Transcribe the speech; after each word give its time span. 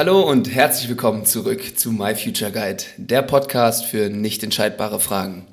Hallo 0.00 0.22
und 0.22 0.50
herzlich 0.50 0.88
willkommen 0.88 1.26
zurück 1.26 1.78
zu 1.78 1.92
My 1.92 2.14
Future 2.14 2.50
Guide, 2.50 2.84
der 2.96 3.20
Podcast 3.20 3.84
für 3.84 4.08
nicht 4.08 4.42
entscheidbare 4.42 4.98
Fragen. 4.98 5.46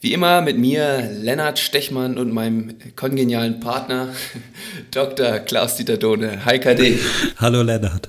Wie 0.00 0.14
immer 0.14 0.40
mit 0.40 0.56
mir, 0.56 1.10
Lennart 1.20 1.58
Stechmann 1.58 2.16
und 2.16 2.32
meinem 2.32 2.74
kongenialen 2.96 3.60
Partner, 3.60 4.08
Dr. 4.92 5.40
Klaus-Dieter 5.40 5.98
Dohne. 5.98 6.46
Hi 6.46 6.58
KD. 6.58 7.00
Hallo 7.36 7.60
Lennart. 7.60 8.08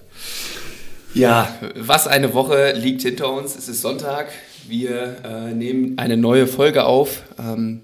Ja, 1.13 1.53
was 1.75 2.07
eine 2.07 2.33
Woche 2.33 2.71
liegt 2.71 3.01
hinter 3.01 3.33
uns. 3.33 3.53
Es 3.57 3.67
ist 3.67 3.81
Sonntag. 3.81 4.31
Wir 4.65 5.17
äh, 5.25 5.53
nehmen 5.53 5.97
eine 5.97 6.15
neue 6.15 6.47
Folge 6.47 6.85
auf. 6.85 7.23
Ähm, 7.37 7.81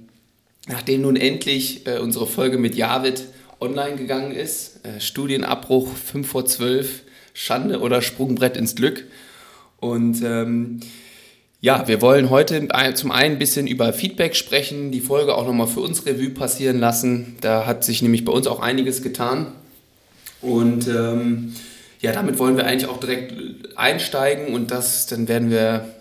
nachdem 0.69 1.01
nun 1.01 1.17
endlich 1.17 1.85
äh, 1.85 1.97
unsere 1.97 2.27
Folge 2.27 2.59
mit 2.59 2.75
Javid 2.75 3.25
online 3.59 3.97
gegangen 3.97 4.31
ist. 4.31 4.85
Äh, 4.85 5.01
Studienabbruch 5.01 5.93
5 5.93 6.25
vor 6.25 6.45
12 6.45 7.01
Schande 7.33 7.79
oder 7.79 8.01
Sprungbrett 8.01 8.57
ins 8.57 8.75
Glück. 8.75 9.05
Und 9.77 10.21
ähm, 10.23 10.81
ja, 11.61 11.87
wir 11.87 12.01
wollen 12.01 12.29
heute 12.29 12.67
zum 12.95 13.11
einen 13.11 13.35
ein 13.35 13.39
bisschen 13.39 13.67
über 13.67 13.91
Feedback 13.91 14.35
sprechen, 14.35 14.91
die 14.91 15.01
Folge 15.01 15.35
auch 15.35 15.45
nochmal 15.45 15.67
für 15.67 15.81
uns 15.81 16.05
Revue 16.05 16.29
passieren 16.29 16.79
lassen. 16.79 17.35
Da 17.41 17.65
hat 17.65 17.83
sich 17.83 18.01
nämlich 18.01 18.23
bei 18.23 18.31
uns 18.31 18.47
auch 18.47 18.61
einiges 18.61 19.01
getan. 19.01 19.47
Und 20.41 20.87
ähm, 20.87 21.53
ja, 21.99 22.13
damit 22.13 22.39
wollen 22.39 22.55
wir 22.55 22.65
eigentlich 22.65 22.89
auch 22.89 22.99
direkt 22.99 23.33
einsteigen 23.77 24.53
und 24.53 24.71
das, 24.71 25.07
dann 25.07 25.27
werden 25.27 25.49
wir 25.49 25.93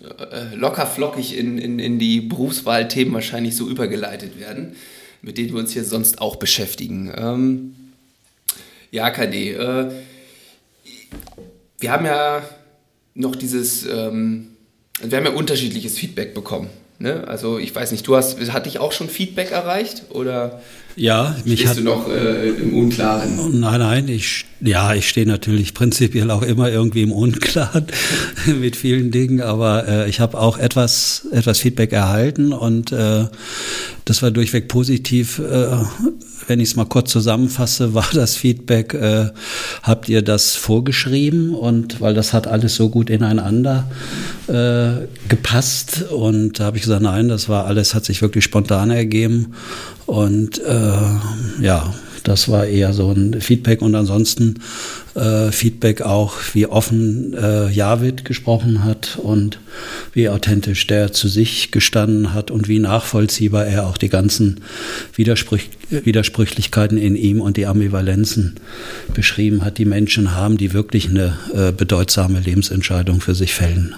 äh, 0.00 0.54
locker 0.54 0.86
flockig 0.86 1.36
in, 1.36 1.58
in, 1.58 1.78
in 1.78 1.98
die 1.98 2.22
Berufswahlthemen 2.22 3.12
wahrscheinlich 3.12 3.54
so 3.54 3.68
übergeleitet 3.68 4.40
werden, 4.40 4.76
mit 5.20 5.36
denen 5.36 5.52
wir 5.52 5.58
uns 5.60 5.72
hier 5.72 5.84
sonst 5.84 6.22
auch 6.22 6.36
beschäftigen. 6.36 7.12
Ähm, 7.14 7.74
ja, 8.90 9.10
KD, 9.10 9.52
äh, 9.52 9.90
wir 11.78 11.90
haben 11.90 12.06
ja 12.06 12.42
noch 13.14 13.36
dieses, 13.36 13.84
ähm, 13.86 14.48
wir 15.02 15.18
haben 15.18 15.26
ja 15.26 15.32
unterschiedliches 15.32 15.98
Feedback 15.98 16.34
bekommen. 16.34 16.70
Ne? 16.98 17.26
Also 17.26 17.58
ich 17.58 17.74
weiß 17.74 17.90
nicht, 17.90 18.06
du 18.06 18.16
hast, 18.16 18.38
hat 18.52 18.66
dich 18.66 18.78
auch 18.78 18.92
schon 18.92 19.08
Feedback 19.08 19.50
erreicht 19.50 20.04
oder 20.10 20.62
ja, 20.96 21.36
mich 21.44 21.66
hat, 21.66 21.78
du 21.78 21.82
noch 21.82 22.08
äh, 22.08 22.50
im 22.50 22.74
Unklaren? 22.74 23.60
Nein, 23.60 23.78
nein, 23.80 24.08
ich, 24.08 24.44
ja, 24.60 24.94
ich 24.94 25.08
stehe 25.08 25.26
natürlich 25.26 25.74
prinzipiell 25.74 26.30
auch 26.30 26.42
immer 26.42 26.70
irgendwie 26.70 27.02
im 27.02 27.12
Unklaren 27.12 27.86
mit 28.60 28.76
vielen 28.76 29.10
Dingen, 29.10 29.40
aber 29.40 29.88
äh, 29.88 30.08
ich 30.08 30.20
habe 30.20 30.38
auch 30.38 30.58
etwas, 30.58 31.26
etwas 31.32 31.58
Feedback 31.60 31.92
erhalten 31.92 32.52
und 32.52 32.92
äh, 32.92 33.26
das 34.04 34.22
war 34.22 34.30
durchweg 34.30 34.68
positiv. 34.68 35.38
Äh, 35.38 35.76
wenn 36.48 36.60
ich 36.60 36.70
es 36.70 36.76
mal 36.76 36.84
kurz 36.84 37.10
zusammenfasse, 37.10 37.94
war 37.94 38.08
das 38.12 38.36
Feedback, 38.36 38.94
äh, 38.94 39.30
habt 39.82 40.08
ihr 40.08 40.22
das 40.22 40.54
vorgeschrieben 40.56 41.54
und 41.54 42.00
weil 42.00 42.14
das 42.14 42.32
hat 42.32 42.46
alles 42.46 42.74
so 42.74 42.88
gut 42.88 43.10
ineinander 43.10 43.90
äh, 44.48 45.06
gepasst 45.28 46.04
und 46.10 46.60
da 46.60 46.64
habe 46.64 46.76
ich 46.76 46.82
gesagt, 46.82 47.02
nein, 47.02 47.28
das 47.28 47.48
war 47.48 47.66
alles, 47.66 47.94
hat 47.94 48.04
sich 48.04 48.22
wirklich 48.22 48.44
spontan 48.44 48.90
ergeben 48.90 49.54
und 50.12 50.58
äh, 50.58 51.62
ja, 51.62 51.94
das 52.22 52.50
war 52.50 52.66
eher 52.66 52.92
so 52.92 53.10
ein 53.12 53.40
Feedback 53.40 53.80
und 53.80 53.94
ansonsten 53.94 54.56
äh, 55.14 55.50
Feedback 55.50 56.02
auch, 56.02 56.34
wie 56.52 56.66
offen 56.66 57.32
äh, 57.32 57.70
Javid 57.70 58.26
gesprochen 58.26 58.84
hat 58.84 59.16
und 59.16 59.58
wie 60.12 60.28
authentisch 60.28 60.86
der 60.86 61.14
zu 61.14 61.28
sich 61.28 61.70
gestanden 61.70 62.34
hat 62.34 62.50
und 62.50 62.68
wie 62.68 62.78
nachvollziehbar 62.78 63.64
er 63.66 63.86
auch 63.86 63.96
die 63.96 64.10
ganzen 64.10 64.60
Widersprüch 65.16 65.70
Widersprüchlichkeiten 65.88 66.98
in 66.98 67.16
ihm 67.16 67.40
und 67.40 67.56
die 67.56 67.64
Ambivalenzen 67.64 68.56
beschrieben 69.14 69.64
hat, 69.64 69.78
die 69.78 69.86
Menschen 69.86 70.34
haben, 70.34 70.58
die 70.58 70.74
wirklich 70.74 71.08
eine 71.08 71.38
äh, 71.54 71.72
bedeutsame 71.72 72.38
Lebensentscheidung 72.38 73.22
für 73.22 73.34
sich 73.34 73.54
fällen. 73.54 73.94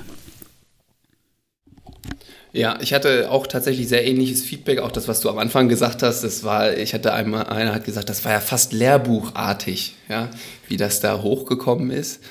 Ja, 2.54 2.78
ich 2.80 2.94
hatte 2.94 3.32
auch 3.32 3.48
tatsächlich 3.48 3.88
sehr 3.88 4.06
ähnliches 4.06 4.42
Feedback, 4.42 4.78
auch 4.78 4.92
das, 4.92 5.08
was 5.08 5.18
du 5.18 5.28
am 5.28 5.38
Anfang 5.38 5.68
gesagt 5.68 6.04
hast. 6.04 6.22
Das 6.22 6.44
war, 6.44 6.76
ich 6.76 6.94
hatte 6.94 7.12
einmal, 7.12 7.46
einer 7.48 7.74
hat 7.74 7.84
gesagt, 7.84 8.08
das 8.08 8.24
war 8.24 8.30
ja 8.30 8.38
fast 8.38 8.72
lehrbuchartig, 8.72 9.96
ja, 10.08 10.30
wie 10.68 10.76
das 10.76 11.00
da 11.00 11.20
hochgekommen 11.20 11.90
ist. 11.90 12.22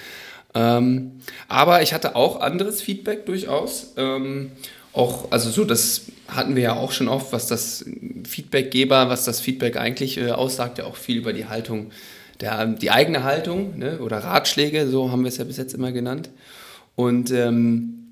Ähm, 0.55 1.11
aber 1.49 1.81
ich 1.81 1.93
hatte 1.93 2.15
auch 2.15 2.39
anderes 2.39 2.81
Feedback 2.81 3.25
durchaus. 3.25 3.95
Ähm, 3.97 4.53
auch, 4.93 5.29
also 5.29 5.49
so, 5.49 5.65
das 5.65 6.03
hatten 6.29 6.55
wir 6.55 6.63
ja 6.63 6.73
auch 6.77 6.93
schon 6.93 7.09
oft, 7.09 7.33
was 7.33 7.47
das 7.47 7.83
Feedbackgeber, 8.25 9.09
was 9.09 9.25
das 9.25 9.41
Feedback 9.41 9.75
eigentlich 9.75 10.17
äh, 10.17 10.31
aussagt, 10.31 10.77
ja 10.77 10.85
auch 10.85 10.95
viel 10.95 11.17
über 11.17 11.33
die 11.33 11.47
Haltung, 11.47 11.91
der, 12.39 12.65
die 12.67 12.91
eigene 12.91 13.25
Haltung 13.25 13.77
ne, 13.77 13.99
oder 13.99 14.19
Ratschläge, 14.19 14.87
so 14.87 15.11
haben 15.11 15.23
wir 15.23 15.27
es 15.29 15.37
ja 15.37 15.43
bis 15.43 15.57
jetzt 15.57 15.73
immer 15.73 15.91
genannt. 15.91 16.29
Und 16.95 17.29
ähm, 17.31 18.02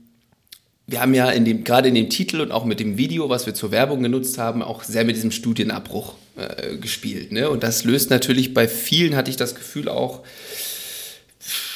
wir 0.92 1.02
haben 1.02 1.14
ja 1.14 1.30
in 1.32 1.46
dem, 1.46 1.64
gerade 1.64 1.88
in 1.88 1.96
dem 1.96 2.10
Titel 2.10 2.42
und 2.42 2.52
auch 2.52 2.66
mit 2.66 2.80
dem 2.82 2.98
Video, 2.98 3.30
was 3.30 3.46
wir 3.46 3.54
zur 3.54 3.72
Werbung 3.72 4.04
genutzt 4.04 4.38
haben, 4.38 4.62
auch 4.62 4.84
sehr 4.84 5.06
mit 5.06 5.16
diesem 5.16 5.32
Studienabbruch 5.32 6.16
äh, 6.36 6.76
gespielt. 6.78 7.32
Ne? 7.32 7.50
Und 7.50 7.64
das 7.64 7.86
löst 7.86 8.10
natürlich 8.10 8.54
bei 8.54 8.68
vielen, 8.68 9.16
hatte 9.16 9.32
ich 9.32 9.38
das 9.38 9.56
Gefühl, 9.56 9.88
auch 9.88 10.22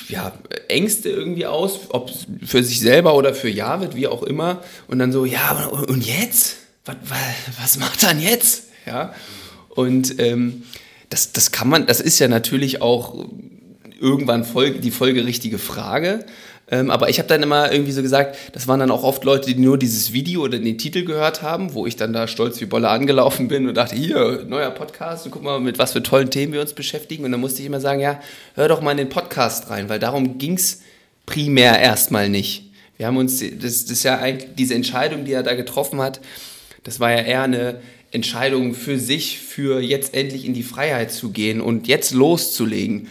ja, 0.09 0.33
Ängste 0.67 1.09
irgendwie 1.09 1.45
aus, 1.45 1.79
ob 1.89 2.11
für 2.45 2.61
sich 2.61 2.79
selber 2.81 3.15
oder 3.15 3.33
für 3.33 3.49
Javid, 3.49 3.95
wie 3.95 4.07
auch 4.07 4.21
immer. 4.21 4.61
Und 4.87 4.99
dann 4.99 5.11
so, 5.11 5.25
ja, 5.25 5.65
und 5.65 6.05
jetzt? 6.05 6.57
Was, 6.83 6.97
was 7.59 7.79
macht 7.79 8.03
dann 8.03 8.21
jetzt? 8.21 8.65
Ja. 8.85 9.15
Und 9.69 10.19
ähm, 10.19 10.63
das, 11.09 11.31
das 11.31 11.51
kann 11.51 11.69
man, 11.69 11.87
das 11.87 12.01
ist 12.01 12.19
ja 12.19 12.27
natürlich 12.27 12.81
auch 12.81 13.25
irgendwann 13.99 14.43
Folge, 14.43 14.79
die 14.79 14.91
folgerichtige 14.91 15.57
Frage. 15.57 16.25
Ähm, 16.71 16.89
aber 16.89 17.09
ich 17.09 17.19
habe 17.19 17.27
dann 17.27 17.43
immer 17.43 17.71
irgendwie 17.71 17.91
so 17.91 18.01
gesagt, 18.01 18.37
das 18.53 18.67
waren 18.67 18.79
dann 18.79 18.89
auch 18.89 19.03
oft 19.03 19.23
Leute, 19.23 19.53
die 19.53 19.59
nur 19.59 19.77
dieses 19.77 20.13
Video 20.13 20.41
oder 20.41 20.57
den 20.57 20.77
Titel 20.77 21.05
gehört 21.05 21.43
haben, 21.43 21.73
wo 21.75 21.85
ich 21.85 21.95
dann 21.95 22.11
da 22.11 22.27
stolz 22.27 22.59
wie 22.59 22.65
Bolle 22.65 22.89
angelaufen 22.89 23.47
bin 23.47 23.67
und 23.67 23.75
dachte, 23.75 23.95
hier, 23.95 24.43
neuer 24.47 24.71
Podcast, 24.71 25.25
und 25.25 25.31
guck 25.31 25.43
mal, 25.43 25.59
mit 25.59 25.77
was 25.77 25.93
für 25.93 26.01
tollen 26.01 26.31
Themen 26.31 26.53
wir 26.53 26.61
uns 26.61 26.73
beschäftigen. 26.73 27.23
Und 27.23 27.31
dann 27.31 27.41
musste 27.41 27.61
ich 27.61 27.67
immer 27.67 27.81
sagen, 27.81 27.99
ja, 27.99 28.19
hör 28.55 28.67
doch 28.67 28.81
mal 28.81 28.91
in 28.91 28.97
den 28.97 29.09
Podcast 29.09 29.69
rein, 29.69 29.89
weil 29.89 29.99
darum 29.99 30.39
ging 30.39 30.55
es 30.55 30.81
primär 31.27 31.79
erstmal 31.79 32.29
nicht. 32.29 32.71
Wir 32.97 33.07
haben 33.07 33.17
uns, 33.17 33.39
das, 33.39 33.85
das 33.85 33.91
ist 33.91 34.03
ja 34.03 34.17
eigentlich 34.17 34.55
diese 34.55 34.73
Entscheidung, 34.73 35.25
die 35.25 35.33
er 35.33 35.43
da 35.43 35.53
getroffen 35.53 36.01
hat, 36.01 36.19
das 36.83 36.99
war 36.99 37.11
ja 37.11 37.21
eher 37.21 37.43
eine 37.43 37.81
Entscheidung 38.11 38.73
für 38.73 38.97
sich, 38.97 39.39
für 39.39 39.81
jetzt 39.81 40.13
endlich 40.13 40.45
in 40.45 40.53
die 40.53 40.63
Freiheit 40.63 41.11
zu 41.11 41.31
gehen 41.31 41.61
und 41.61 41.87
jetzt 41.87 42.13
loszulegen 42.13 43.07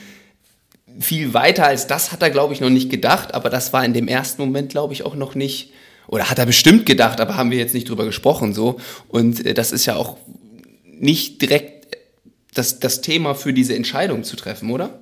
viel 0.99 1.35
weiter 1.35 1.67
als 1.67 1.87
das 1.87 2.13
hat 2.13 2.23
er, 2.23 2.31
glaube 2.31 2.55
ich, 2.55 2.61
noch 2.61 2.71
nicht 2.71 2.91
gedacht, 2.91 3.35
aber 3.35 3.51
das 3.51 3.73
war 3.73 3.85
in 3.85 3.93
dem 3.93 4.09
ersten 4.09 4.43
Moment, 4.43 4.71
glaube 4.71 4.93
ich, 4.93 5.05
auch 5.05 5.15
noch 5.15 5.35
nicht, 5.35 5.73
oder 6.07 6.31
hat 6.31 6.39
er 6.39 6.47
bestimmt 6.47 6.87
gedacht, 6.87 7.21
aber 7.21 7.37
haben 7.37 7.51
wir 7.51 7.59
jetzt 7.59 7.75
nicht 7.75 7.89
drüber 7.89 8.05
gesprochen 8.05 8.55
so. 8.55 8.79
Und 9.09 9.45
äh, 9.45 9.55
das 9.55 9.73
ist 9.73 9.87
ja 9.87 9.97
auch 9.97 10.17
nicht 10.87 11.43
direkt 11.43 11.97
das, 12.55 12.79
das 12.79 13.01
Thema 13.01 13.35
für 13.35 13.53
diese 13.53 13.75
Entscheidung 13.75 14.25
zu 14.25 14.37
treffen, 14.37 14.71
oder? 14.71 15.01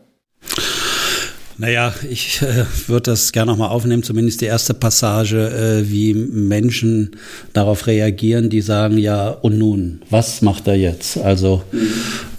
Naja, 1.62 1.94
ich 2.10 2.42
äh, 2.42 2.64
würde 2.88 3.12
das 3.12 3.30
gerne 3.30 3.52
nochmal 3.52 3.68
aufnehmen, 3.68 4.02
zumindest 4.02 4.40
die 4.40 4.46
erste 4.46 4.74
Passage, 4.74 5.48
äh, 5.48 5.88
wie 5.88 6.12
Menschen 6.12 7.12
darauf 7.52 7.86
reagieren, 7.86 8.50
die 8.50 8.60
sagen, 8.62 8.98
ja, 8.98 9.28
und 9.28 9.58
nun, 9.58 10.02
was 10.10 10.42
macht 10.42 10.66
er 10.66 10.74
jetzt? 10.74 11.18
Also 11.18 11.62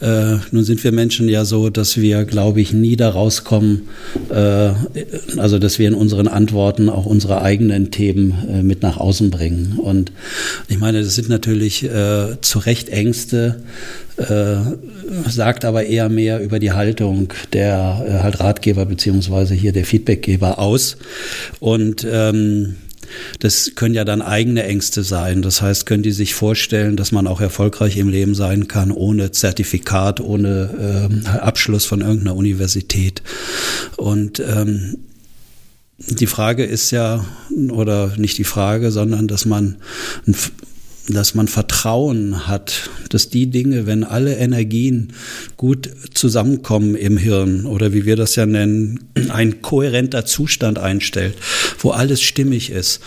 äh, 0.02 0.36
nun 0.52 0.66
sind 0.66 0.84
wir 0.84 0.92
Menschen 0.92 1.30
ja 1.30 1.46
so, 1.46 1.70
dass 1.70 1.96
wir, 1.96 2.26
glaube 2.26 2.60
ich, 2.60 2.74
nie 2.74 2.98
da 2.98 3.12
rauskommen, 3.12 3.84
äh, 4.30 4.72
also 5.38 5.58
dass 5.58 5.80
wir 5.80 5.88
in 5.88 5.94
unseren 5.94 6.28
Antworten 6.28 6.90
auch 6.90 7.06
unsere 7.06 7.42
eigenen 7.42 7.92
Themen 7.92 8.34
äh, 8.50 8.62
mit 8.62 8.82
nach 8.82 8.98
außen 8.98 9.32
bringen. 9.32 9.80
Und 9.82 10.12
ich 10.68 10.80
meine, 10.80 11.02
das 11.02 11.16
sind 11.16 11.30
natürlich 11.30 11.86
äh, 11.86 12.42
zu 12.42 12.60
Recht 12.60 12.90
Ängste, 12.90 13.64
äh, 14.18 14.56
sagt 15.30 15.66
aber 15.66 15.86
eher 15.86 16.10
mehr 16.10 16.42
über 16.42 16.60
die 16.60 16.72
Haltung 16.72 17.34
der 17.52 18.06
äh, 18.08 18.24
halt 18.24 18.40
Ratgeber 18.40 18.86
beziehungsweise 18.86 19.54
hier 19.54 19.72
der 19.72 19.86
Feedbackgeber 19.86 20.60
aus. 20.60 20.98
Und 21.60 22.06
ähm, 22.10 22.76
das 23.40 23.74
können 23.76 23.96
ja 23.96 24.06
dann 24.06 24.22
eigene 24.22 24.64
Ängste 24.64 25.04
sein. 25.04 25.42
Das 25.42 25.62
heißt, 25.62 25.86
können 25.86 26.04
die 26.04 26.12
sich 26.12 26.34
vorstellen, 26.34 26.96
dass 26.96 27.12
man 27.12 27.28
auch 27.28 27.42
erfolgreich 27.42 27.98
im 27.98 28.10
Leben 28.10 28.36
sein 28.36 28.68
kann, 28.68 28.92
ohne 28.92 29.32
Zertifikat, 29.32 30.20
ohne 30.20 31.10
ähm, 31.12 31.26
Abschluss 31.28 31.86
von 31.86 32.02
irgendeiner 32.02 32.36
Universität. 32.36 33.22
Und 33.98 34.40
ähm, 34.40 34.98
die 35.98 36.28
Frage 36.28 36.66
ist 36.66 36.92
ja, 36.92 37.26
oder 37.70 38.14
nicht 38.18 38.38
die 38.38 38.44
Frage, 38.44 38.92
sondern 38.92 39.28
dass 39.28 39.46
man 39.46 39.78
dass 41.10 41.36
man 41.36 41.48
Vertrauen 41.48 42.48
hat, 42.48 42.90
dass 43.10 43.30
die 43.30 43.48
Dinge, 43.48 43.86
wenn 43.86 44.04
alle 44.04 44.36
Energien 44.36 45.14
gut 45.58 45.90
zusammenkommen 46.14 46.96
im 46.96 47.18
Hirn 47.18 47.66
oder 47.66 47.94
wie 47.94 48.06
wir 48.06 48.16
das 48.16 48.36
ja 48.36 48.46
nennen, 48.46 49.00
ein 49.30 49.62
kohärenter 49.62 50.26
Zustand 50.26 50.80
einstellt, 50.80 51.36
wo 51.80 51.92
alles 51.92 52.22
stimmig 52.22 52.70
ist, 52.70 53.02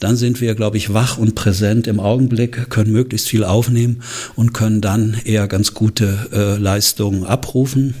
dann 0.00 0.16
sind 0.16 0.40
wir, 0.40 0.54
glaube 0.54 0.78
ich, 0.78 0.94
wach 0.94 1.18
und 1.18 1.34
präsent 1.34 1.86
im 1.86 2.00
Augenblick, 2.00 2.70
können 2.70 2.92
möglichst 2.92 3.28
viel 3.28 3.44
aufnehmen 3.44 4.02
und 4.36 4.54
können 4.54 4.80
dann 4.80 5.16
eher 5.24 5.46
ganz 5.46 5.74
gute 5.74 6.28
äh, 6.32 6.56
Leistungen 6.56 7.24
abrufen. 7.24 7.94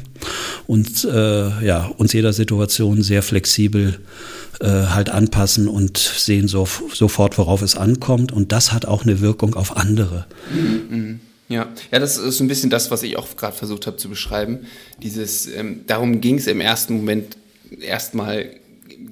und 0.66 1.04
äh, 1.04 1.66
ja, 1.66 1.92
uns 1.98 2.14
jeder 2.14 2.32
Situation 2.32 3.02
sehr 3.02 3.22
flexibel 3.22 3.90
äh, 3.90 4.43
halt 4.62 5.10
anpassen 5.10 5.68
und 5.68 5.98
sehen 5.98 6.48
so, 6.48 6.68
sofort, 6.92 7.38
worauf 7.38 7.62
es 7.62 7.76
ankommt. 7.76 8.32
Und 8.32 8.52
das 8.52 8.72
hat 8.72 8.86
auch 8.86 9.02
eine 9.02 9.20
Wirkung 9.20 9.54
auf 9.54 9.76
andere. 9.76 10.26
Mhm. 10.52 11.20
Ja, 11.48 11.68
ja, 11.92 11.98
das 11.98 12.16
ist 12.16 12.38
so 12.38 12.44
ein 12.44 12.48
bisschen 12.48 12.70
das, 12.70 12.90
was 12.90 13.02
ich 13.02 13.16
auch 13.18 13.36
gerade 13.36 13.54
versucht 13.56 13.86
habe 13.86 13.98
zu 13.98 14.08
beschreiben. 14.08 14.60
Dieses, 15.02 15.46
ähm, 15.46 15.80
darum 15.86 16.20
ging 16.20 16.38
es 16.38 16.46
im 16.46 16.60
ersten 16.60 16.96
Moment 16.96 17.36
erstmal 17.80 18.48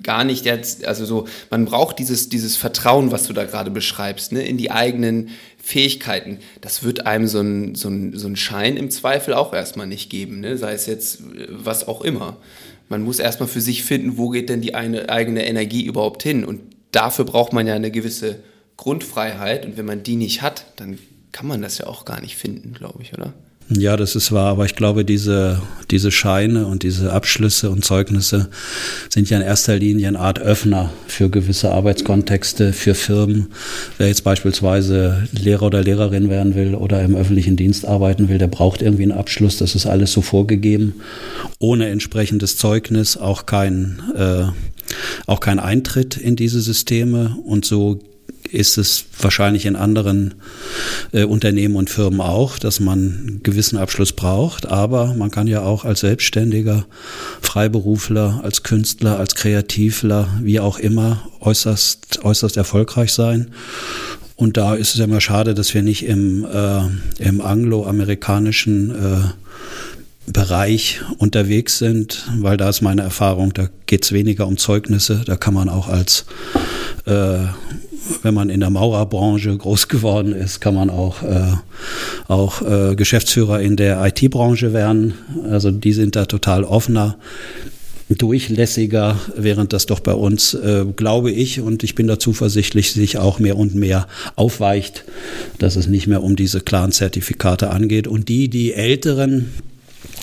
gar 0.02 0.24
nicht 0.24 0.44
jetzt, 0.44 0.86
also 0.86 1.04
so, 1.04 1.28
man 1.50 1.64
braucht 1.64 1.98
dieses, 1.98 2.28
dieses 2.28 2.56
Vertrauen, 2.56 3.12
was 3.12 3.26
du 3.26 3.32
da 3.32 3.44
gerade 3.44 3.70
beschreibst, 3.70 4.32
ne, 4.32 4.42
in 4.46 4.56
die 4.56 4.70
eigenen 4.70 5.30
Fähigkeiten. 5.62 6.38
Das 6.60 6.82
wird 6.82 7.06
einem 7.06 7.28
so 7.28 7.40
ein, 7.40 7.74
so 7.74 7.88
ein, 7.88 8.16
so 8.18 8.26
ein 8.26 8.36
Schein 8.36 8.76
im 8.76 8.90
Zweifel 8.90 9.34
auch 9.34 9.52
erstmal 9.52 9.86
nicht 9.86 10.10
geben, 10.10 10.40
ne, 10.40 10.56
sei 10.56 10.72
es 10.72 10.86
jetzt 10.86 11.20
äh, 11.20 11.46
was 11.48 11.86
auch 11.86 12.00
immer. 12.00 12.38
Man 12.92 13.04
muss 13.04 13.20
erstmal 13.20 13.48
für 13.48 13.62
sich 13.62 13.84
finden, 13.84 14.18
wo 14.18 14.28
geht 14.28 14.50
denn 14.50 14.60
die 14.60 14.74
eine, 14.74 15.08
eigene 15.08 15.46
Energie 15.46 15.82
überhaupt 15.82 16.22
hin 16.22 16.44
und 16.44 16.60
dafür 16.90 17.24
braucht 17.24 17.54
man 17.54 17.66
ja 17.66 17.74
eine 17.74 17.90
gewisse 17.90 18.40
Grundfreiheit 18.76 19.64
und 19.64 19.78
wenn 19.78 19.86
man 19.86 20.02
die 20.02 20.16
nicht 20.16 20.42
hat, 20.42 20.66
dann 20.76 20.98
kann 21.32 21.46
man 21.46 21.62
das 21.62 21.78
ja 21.78 21.86
auch 21.86 22.04
gar 22.04 22.20
nicht 22.20 22.36
finden, 22.36 22.74
glaube 22.74 23.02
ich, 23.02 23.14
oder? 23.14 23.32
Ja, 23.78 23.96
das 23.96 24.16
ist 24.16 24.32
wahr, 24.32 24.50
aber 24.50 24.66
ich 24.66 24.74
glaube, 24.74 25.04
diese, 25.04 25.62
diese 25.90 26.10
Scheine 26.10 26.66
und 26.66 26.82
diese 26.82 27.12
Abschlüsse 27.12 27.70
und 27.70 27.84
Zeugnisse 27.84 28.48
sind 29.08 29.30
ja 29.30 29.38
in 29.38 29.42
erster 29.42 29.76
Linie 29.76 30.08
eine 30.08 30.18
Art 30.18 30.40
Öffner 30.40 30.92
für 31.06 31.30
gewisse 31.30 31.70
Arbeitskontexte, 31.70 32.72
für 32.72 32.94
Firmen. 32.94 33.48
Wer 33.96 34.08
jetzt 34.08 34.24
beispielsweise 34.24 35.26
Lehrer 35.32 35.66
oder 35.66 35.82
Lehrerin 35.82 36.28
werden 36.28 36.54
will 36.54 36.74
oder 36.74 37.02
im 37.02 37.16
öffentlichen 37.16 37.56
Dienst 37.56 37.86
arbeiten 37.86 38.28
will, 38.28 38.38
der 38.38 38.48
braucht 38.48 38.82
irgendwie 38.82 39.04
einen 39.04 39.12
Abschluss. 39.12 39.56
Das 39.56 39.74
ist 39.74 39.86
alles 39.86 40.12
so 40.12 40.20
vorgegeben. 40.20 40.94
Ohne 41.58 41.88
entsprechendes 41.88 42.58
Zeugnis 42.58 43.16
auch 43.16 43.46
kein, 43.46 44.02
äh, 44.14 44.44
auch 45.26 45.40
kein 45.40 45.58
Eintritt 45.58 46.18
in 46.18 46.36
diese 46.36 46.60
Systeme 46.60 47.38
und 47.44 47.64
so 47.64 48.00
ist 48.50 48.78
es 48.78 49.04
wahrscheinlich 49.20 49.66
in 49.66 49.76
anderen 49.76 50.34
äh, 51.12 51.24
Unternehmen 51.24 51.76
und 51.76 51.90
Firmen 51.90 52.20
auch, 52.20 52.58
dass 52.58 52.80
man 52.80 52.98
einen 52.98 53.40
gewissen 53.42 53.78
Abschluss 53.78 54.12
braucht. 54.12 54.66
Aber 54.66 55.14
man 55.14 55.30
kann 55.30 55.46
ja 55.46 55.62
auch 55.62 55.84
als 55.84 56.00
Selbstständiger, 56.00 56.86
Freiberufler, 57.40 58.40
als 58.42 58.62
Künstler, 58.62 59.18
als 59.18 59.34
Kreativler, 59.34 60.28
wie 60.42 60.60
auch 60.60 60.78
immer, 60.78 61.28
äußerst, 61.40 62.24
äußerst 62.24 62.56
erfolgreich 62.56 63.12
sein. 63.12 63.48
Und 64.36 64.56
da 64.56 64.74
ist 64.74 64.94
es 64.94 64.98
ja 64.98 65.04
immer 65.04 65.20
schade, 65.20 65.54
dass 65.54 65.72
wir 65.72 65.82
nicht 65.82 66.04
im, 66.04 66.44
äh, 66.44 66.80
im 67.18 67.40
angloamerikanischen 67.40 68.90
äh, 68.90 70.30
Bereich 70.30 71.00
unterwegs 71.18 71.78
sind, 71.78 72.28
weil 72.38 72.56
da 72.56 72.68
ist 72.68 72.80
meine 72.80 73.02
Erfahrung, 73.02 73.52
da 73.52 73.68
geht 73.86 74.04
es 74.04 74.12
weniger 74.12 74.46
um 74.46 74.56
Zeugnisse, 74.56 75.22
da 75.26 75.36
kann 75.36 75.52
man 75.52 75.68
auch 75.68 75.88
als 75.88 76.26
äh, 77.06 77.44
wenn 78.22 78.34
man 78.34 78.50
in 78.50 78.60
der 78.60 78.70
Maurerbranche 78.70 79.56
groß 79.56 79.88
geworden 79.88 80.32
ist, 80.32 80.60
kann 80.60 80.74
man 80.74 80.90
auch, 80.90 81.22
äh, 81.22 81.52
auch 82.28 82.62
äh, 82.62 82.94
Geschäftsführer 82.94 83.60
in 83.60 83.76
der 83.76 84.04
IT-Branche 84.04 84.72
werden. 84.72 85.14
Also 85.48 85.70
die 85.70 85.92
sind 85.92 86.16
da 86.16 86.26
total 86.26 86.64
offener 86.64 87.16
durchlässiger, 88.08 89.18
während 89.36 89.72
das 89.72 89.86
doch 89.86 90.00
bei 90.00 90.12
uns, 90.12 90.54
äh, 90.54 90.84
glaube 90.96 91.30
ich, 91.30 91.60
und 91.60 91.82
ich 91.82 91.94
bin 91.94 92.06
da 92.06 92.18
zuversichtlich, 92.18 92.92
sich 92.92 93.18
auch 93.18 93.38
mehr 93.38 93.56
und 93.56 93.74
mehr 93.74 94.06
aufweicht, 94.36 95.04
dass 95.58 95.76
es 95.76 95.86
nicht 95.86 96.06
mehr 96.06 96.22
um 96.22 96.36
diese 96.36 96.60
klaren 96.60 96.92
Zertifikate 96.92 97.70
angeht. 97.70 98.06
Und 98.06 98.28
die, 98.28 98.48
die 98.48 98.74
Älteren, 98.74 99.50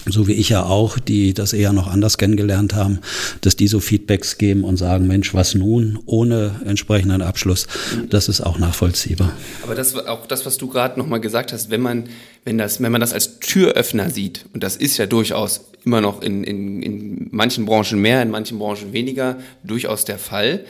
so 0.05 0.27
wie 0.27 0.33
ich 0.33 0.49
ja 0.49 0.63
auch, 0.63 0.99
die 0.99 1.33
das 1.33 1.53
eher 1.53 1.73
noch 1.73 1.87
anders 1.87 2.17
kennengelernt 2.17 2.73
haben, 2.73 2.99
dass 3.41 3.55
die 3.55 3.67
so 3.67 3.79
Feedbacks 3.79 4.37
geben 4.37 4.63
und 4.63 4.77
sagen, 4.77 5.07
Mensch, 5.07 5.33
was 5.33 5.55
nun, 5.55 5.99
ohne 6.05 6.61
entsprechenden 6.65 7.21
Abschluss, 7.21 7.67
das 8.09 8.29
ist 8.29 8.41
auch 8.41 8.57
nachvollziehbar. 8.57 9.33
Aber 9.63 9.75
das 9.75 9.95
auch 9.95 10.25
das, 10.25 10.45
was 10.45 10.57
du 10.57 10.67
gerade 10.67 10.99
nochmal 10.99 11.19
gesagt 11.19 11.53
hast, 11.53 11.69
wenn 11.69 11.81
man, 11.81 12.05
wenn 12.45 12.57
das, 12.57 12.81
wenn 12.81 12.91
man 12.91 13.01
das 13.01 13.13
als 13.13 13.39
Türöffner 13.39 14.09
sieht, 14.09 14.45
und 14.53 14.63
das 14.63 14.75
ist 14.75 14.97
ja 14.97 15.05
durchaus 15.05 15.61
immer 15.85 16.01
noch 16.01 16.21
in, 16.21 16.43
in, 16.43 16.81
in 16.81 17.27
manchen 17.31 17.65
Branchen 17.65 17.99
mehr, 17.99 18.21
in 18.21 18.31
manchen 18.31 18.59
Branchen 18.59 18.93
weniger, 18.93 19.37
durchaus 19.63 20.05
der 20.05 20.19
Fall, 20.19 20.65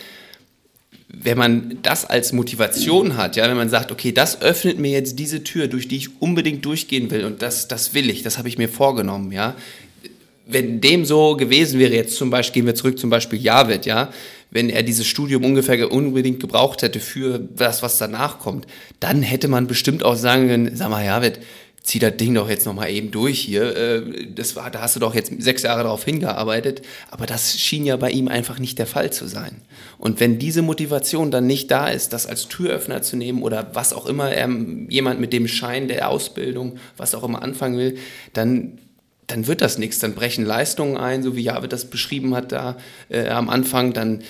wenn 1.12 1.38
man 1.38 1.80
das 1.82 2.06
als 2.06 2.34
Motivation 2.34 3.18
hat, 3.18 3.36
ja, 3.36 3.50
wenn 3.50 3.58
man 3.58 3.70
sagt, 3.70 3.92
okay, 3.92 4.12
das 4.12 4.42
öffnet 4.42 4.78
mir 4.78 4.92
jetzt 4.92 5.18
diese 5.18 5.44
Tür, 5.44 5.68
durch 5.68 5.88
die 5.88 5.98
ich 5.98 6.22
unbedingt 6.22 6.64
durchgehen 6.64 7.10
will 7.10 7.26
und 7.26 7.42
das, 7.42 7.68
das 7.68 7.94
will 7.94 8.10
ich, 8.10 8.22
das 8.22 8.38
habe 8.38 8.48
ich 8.48 8.58
mir 8.58 8.70
vorgenommen, 8.70 9.32
ja. 9.32 9.56
Wenn 10.46 10.82
dem 10.82 11.06
so 11.06 11.36
gewesen 11.36 11.80
wäre, 11.80 11.94
jetzt 11.94 12.16
zum 12.16 12.30
Beispiel, 12.30 12.62
gehen 12.62 12.68
wir 12.68 12.76
zurück 12.76 12.98
zum 12.98 13.10
Beispiel 13.10 13.40
Javid, 13.40 13.86
ja, 13.86 14.12
wenn 14.52 14.70
er 14.70 14.84
dieses 14.84 15.06
Studium 15.08 15.44
ungefähr 15.46 15.92
unbedingt 15.92 16.40
gebraucht 16.40 16.82
hätte 16.82 17.00
für 17.00 17.40
das, 17.40 17.84
was 17.84 17.98
danach 17.98 18.40
kommt, 18.40 18.66
dann 19.00 19.22
hätte 19.22 19.48
man 19.48 19.68
bestimmt 19.68 20.04
auch 20.04 20.16
sagen 20.16 20.48
können, 20.48 20.76
sag 20.76 20.90
mal, 20.90 21.06
Javid, 21.06 21.40
zieh 21.90 21.98
das 21.98 22.18
Ding 22.18 22.36
doch 22.36 22.48
jetzt 22.48 22.68
nochmal 22.68 22.92
eben 22.92 23.10
durch 23.10 23.40
hier. 23.40 23.76
Äh, 23.76 24.28
das 24.36 24.56
war, 24.56 24.70
da 24.70 24.82
hast 24.82 24.96
du 24.96 25.00
doch 25.00 25.16
jetzt 25.16 25.34
sechs 25.40 25.64
Jahre 25.64 25.84
darauf 25.84 26.06
hingearbeitet. 26.06 26.84
Aber 27.10 27.26
das 27.26 27.60
schien 27.60 27.84
ja 27.84 27.98
bei 27.98 28.12
ihm 28.12 28.28
einfach 28.28 28.60
nicht 28.60 28.78
der 28.78 28.86
Fall 28.86 29.12
zu 29.12 29.28
sein. 29.28 29.62
Und 29.98 30.20
wenn 30.20 30.38
diese 30.38 30.62
Motivation 30.62 31.32
dann 31.32 31.48
nicht 31.48 31.72
da 31.72 31.88
ist, 31.88 32.14
das 32.14 32.28
als 32.28 32.48
Türöffner 32.48 33.02
zu 33.02 33.18
nehmen 33.18 33.42
oder 33.42 33.72
was 33.74 33.94
auch 33.94 34.06
immer 34.06 34.32
er, 34.32 34.48
jemand 34.90 35.20
mit 35.20 35.34
dem 35.34 35.48
Schein 35.48 35.88
der 35.88 36.10
Ausbildung, 36.10 36.78
was 36.96 37.16
auch 37.16 37.24
immer 37.24 37.42
anfangen 37.42 37.78
will, 37.78 37.98
dann 38.34 38.78
dann 39.26 39.46
wird 39.46 39.62
das 39.62 39.78
nichts. 39.78 40.00
Dann 40.00 40.16
brechen 40.16 40.44
Leistungen 40.44 40.98
ein, 40.98 41.22
so 41.22 41.36
wie 41.36 41.44
Javid 41.44 41.72
das 41.72 41.86
beschrieben 41.86 42.34
hat 42.36 42.52
da 42.52 42.78
äh, 43.10 43.28
am 43.30 43.48
Anfang. 43.50 43.94
Dann 43.94 44.24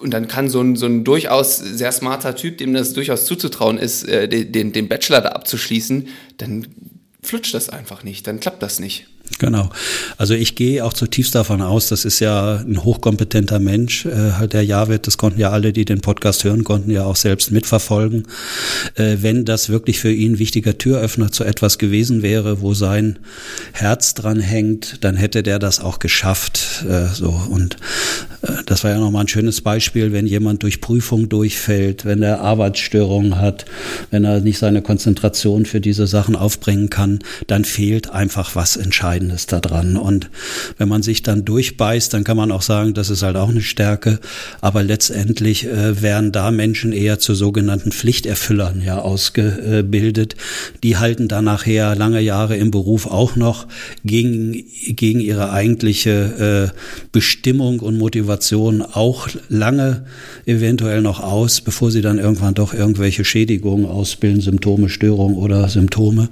und 0.00 0.10
dann 0.10 0.28
kann 0.28 0.48
so 0.48 0.60
ein, 0.60 0.76
so 0.76 0.86
ein 0.86 1.04
durchaus 1.04 1.56
sehr 1.58 1.92
smarter 1.92 2.34
Typ, 2.34 2.58
dem 2.58 2.74
das 2.74 2.92
durchaus 2.92 3.26
zuzutrauen 3.26 3.78
ist, 3.78 4.08
äh, 4.08 4.28
den, 4.28 4.72
den 4.72 4.88
Bachelor 4.88 5.20
da 5.20 5.30
abzuschließen, 5.30 6.08
dann 6.38 6.66
flutscht 7.22 7.54
das 7.54 7.68
einfach 7.68 8.02
nicht, 8.02 8.26
dann 8.26 8.40
klappt 8.40 8.62
das 8.62 8.80
nicht. 8.80 9.06
Genau. 9.38 9.70
Also 10.18 10.34
ich 10.34 10.54
gehe 10.56 10.84
auch 10.84 10.92
zutiefst 10.92 11.34
davon 11.34 11.62
aus, 11.62 11.88
das 11.88 12.04
ist 12.04 12.18
ja 12.20 12.56
ein 12.56 12.82
hochkompetenter 12.82 13.58
Mensch, 13.58 14.04
äh, 14.04 14.32
halt 14.32 14.52
der 14.52 14.64
Javid, 14.64 15.06
das 15.06 15.18
konnten 15.18 15.40
ja 15.40 15.50
alle, 15.50 15.72
die 15.72 15.84
den 15.84 16.00
Podcast 16.00 16.44
hören, 16.44 16.64
konnten 16.64 16.90
ja 16.90 17.04
auch 17.04 17.16
selbst 17.16 17.50
mitverfolgen. 17.52 18.24
Äh, 18.96 19.18
wenn 19.20 19.44
das 19.44 19.68
wirklich 19.68 20.00
für 20.00 20.12
ihn 20.12 20.32
ein 20.32 20.38
wichtiger 20.38 20.76
Türöffner 20.76 21.30
zu 21.30 21.44
etwas 21.44 21.78
gewesen 21.78 22.22
wäre, 22.22 22.60
wo 22.60 22.74
sein 22.74 23.18
Herz 23.72 24.14
dran 24.14 24.40
hängt, 24.40 25.04
dann 25.04 25.16
hätte 25.16 25.42
der 25.42 25.58
das 25.58 25.80
auch 25.80 26.00
geschafft. 26.00 26.84
Äh, 26.88 27.06
so 27.14 27.28
und 27.28 27.76
das 28.70 28.84
war 28.84 28.92
ja 28.92 29.00
nochmal 29.00 29.24
ein 29.24 29.28
schönes 29.28 29.62
Beispiel, 29.62 30.12
wenn 30.12 30.28
jemand 30.28 30.62
durch 30.62 30.80
Prüfung 30.80 31.28
durchfällt, 31.28 32.04
wenn 32.04 32.22
er 32.22 32.40
Arbeitsstörungen 32.40 33.36
hat, 33.36 33.64
wenn 34.12 34.22
er 34.22 34.38
nicht 34.38 34.58
seine 34.58 34.80
Konzentration 34.80 35.66
für 35.66 35.80
diese 35.80 36.06
Sachen 36.06 36.36
aufbringen 36.36 36.88
kann, 36.88 37.18
dann 37.48 37.64
fehlt 37.64 38.10
einfach 38.12 38.54
was 38.54 38.76
Entscheidendes 38.76 39.46
daran. 39.46 39.96
Und 39.96 40.30
wenn 40.78 40.88
man 40.88 41.02
sich 41.02 41.24
dann 41.24 41.44
durchbeißt, 41.44 42.14
dann 42.14 42.22
kann 42.22 42.36
man 42.36 42.52
auch 42.52 42.62
sagen, 42.62 42.94
das 42.94 43.10
ist 43.10 43.24
halt 43.24 43.34
auch 43.34 43.48
eine 43.48 43.60
Stärke. 43.60 44.20
Aber 44.60 44.84
letztendlich 44.84 45.66
äh, 45.66 46.00
werden 46.00 46.30
da 46.30 46.52
Menschen 46.52 46.92
eher 46.92 47.18
zu 47.18 47.34
sogenannten 47.34 47.90
Pflichterfüllern 47.90 48.82
ja 48.82 49.00
ausgebildet. 49.00 50.36
Die 50.84 50.96
halten 50.96 51.26
dann 51.26 51.44
nachher 51.44 51.96
lange 51.96 52.20
Jahre 52.20 52.56
im 52.56 52.70
Beruf 52.70 53.08
auch 53.08 53.34
noch 53.34 53.66
gegen, 54.04 54.62
gegen 54.86 55.18
ihre 55.18 55.50
eigentliche 55.50 56.70
äh, 56.72 56.78
Bestimmung 57.10 57.80
und 57.80 57.98
Motivation 57.98 58.59
Motivation 58.60 58.82
auch 58.82 59.28
lange 59.48 60.04
eventuell 60.46 61.02
noch 61.02 61.20
aus, 61.20 61.60
bevor 61.60 61.90
sie 61.90 62.02
dann 62.02 62.18
irgendwann 62.18 62.54
doch 62.54 62.74
irgendwelche 62.74 63.24
Schädigungen 63.24 63.86
ausbilden, 63.86 64.40
Symptome, 64.40 64.88
Störungen 64.88 65.36
oder 65.36 65.68
Symptome. 65.68 66.28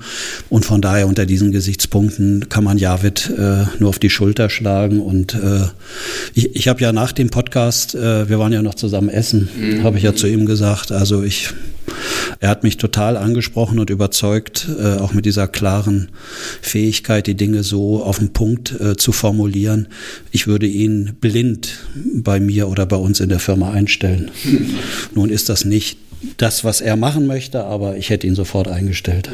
Und 0.48 0.64
von 0.64 0.80
daher 0.80 1.06
unter 1.06 1.26
diesen 1.26 1.52
Gesichtspunkten 1.52 2.48
kann 2.48 2.64
man 2.64 2.78
Javid 2.78 3.30
äh, 3.36 3.64
nur 3.78 3.88
auf 3.88 3.98
die 3.98 4.10
Schulter 4.10 4.50
schlagen. 4.50 5.00
Und 5.00 5.34
äh, 5.34 5.66
ich, 6.34 6.54
ich 6.54 6.68
habe 6.68 6.80
ja 6.80 6.92
nach 6.92 7.12
dem 7.12 7.30
Podcast, 7.30 7.94
äh, 7.94 8.28
wir 8.28 8.38
waren 8.38 8.52
ja 8.52 8.62
noch 8.62 8.74
zusammen 8.74 9.08
essen, 9.08 9.48
mhm. 9.58 9.82
habe 9.82 9.98
ich 9.98 10.04
ja 10.04 10.14
zu 10.14 10.26
ihm 10.26 10.46
gesagt, 10.46 10.92
also 10.92 11.22
ich 11.22 11.50
er 12.40 12.48
hat 12.48 12.62
mich 12.62 12.76
total 12.76 13.16
angesprochen 13.16 13.78
und 13.78 13.90
überzeugt, 13.90 14.68
äh, 14.78 14.96
auch 14.96 15.12
mit 15.12 15.26
dieser 15.26 15.48
klaren 15.48 16.08
Fähigkeit, 16.60 17.26
die 17.26 17.34
Dinge 17.34 17.62
so 17.62 18.02
auf 18.02 18.18
den 18.18 18.32
Punkt 18.32 18.78
äh, 18.80 18.96
zu 18.96 19.12
formulieren. 19.12 19.88
Ich 20.30 20.46
würde 20.46 20.66
ihn 20.66 21.16
blind 21.20 21.78
bei 22.14 22.40
mir 22.40 22.68
oder 22.68 22.86
bei 22.86 22.96
uns 22.96 23.20
in 23.20 23.28
der 23.28 23.40
Firma 23.40 23.72
einstellen. 23.72 24.30
Nun 25.14 25.30
ist 25.30 25.48
das 25.48 25.64
nicht 25.64 25.98
das, 26.36 26.64
was 26.64 26.80
er 26.80 26.96
machen 26.96 27.26
möchte, 27.26 27.64
aber 27.64 27.96
ich 27.96 28.10
hätte 28.10 28.26
ihn 28.26 28.34
sofort 28.34 28.68
eingestellt. 28.68 29.30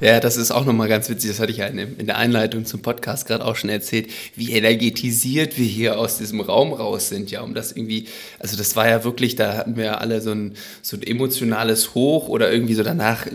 Ja, 0.00 0.20
das 0.20 0.36
ist 0.36 0.50
auch 0.50 0.64
nochmal 0.64 0.88
ganz 0.88 1.08
witzig, 1.08 1.30
das 1.30 1.40
hatte 1.40 1.52
ich 1.52 1.58
ja 1.58 1.66
in 1.66 2.06
der 2.06 2.18
Einleitung 2.18 2.66
zum 2.66 2.82
Podcast 2.82 3.26
gerade 3.26 3.44
auch 3.44 3.56
schon 3.56 3.70
erzählt, 3.70 4.08
wie 4.34 4.52
energetisiert 4.52 5.58
wir 5.58 5.64
hier 5.64 5.98
aus 5.98 6.18
diesem 6.18 6.40
Raum 6.40 6.72
raus 6.74 7.08
sind, 7.08 7.30
ja, 7.30 7.40
um 7.40 7.54
das 7.54 7.72
irgendwie, 7.72 8.06
also 8.38 8.56
das 8.56 8.76
war 8.76 8.88
ja 8.88 9.04
wirklich, 9.04 9.36
da 9.36 9.56
hatten 9.56 9.76
wir 9.76 10.00
alle 10.00 10.20
so 10.20 10.32
ein, 10.32 10.54
so 10.82 10.96
ein 10.96 11.02
emotionales 11.02 11.94
Hoch 11.94 12.28
oder 12.28 12.52
irgendwie 12.52 12.74
so 12.74 12.82
danach 12.82 13.26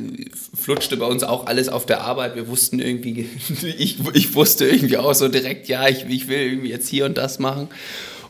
flutschte 0.53 0.97
bei 0.97 1.05
uns 1.05 1.23
auch 1.23 1.47
alles 1.47 1.67
auf 1.67 1.85
der 1.85 2.01
Arbeit, 2.01 2.35
wir 2.35 2.47
wussten 2.47 2.79
irgendwie, 2.79 3.27
ich, 3.77 3.97
ich 4.13 4.35
wusste 4.35 4.67
irgendwie 4.67 4.97
auch 4.97 5.13
so 5.13 5.27
direkt, 5.27 5.67
ja, 5.67 5.87
ich, 5.87 6.05
ich 6.07 6.27
will 6.27 6.39
irgendwie 6.39 6.69
jetzt 6.69 6.87
hier 6.87 7.05
und 7.05 7.17
das 7.17 7.39
machen. 7.39 7.69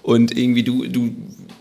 Und 0.03 0.35
irgendwie 0.35 0.63
du, 0.63 0.87
du 0.87 1.11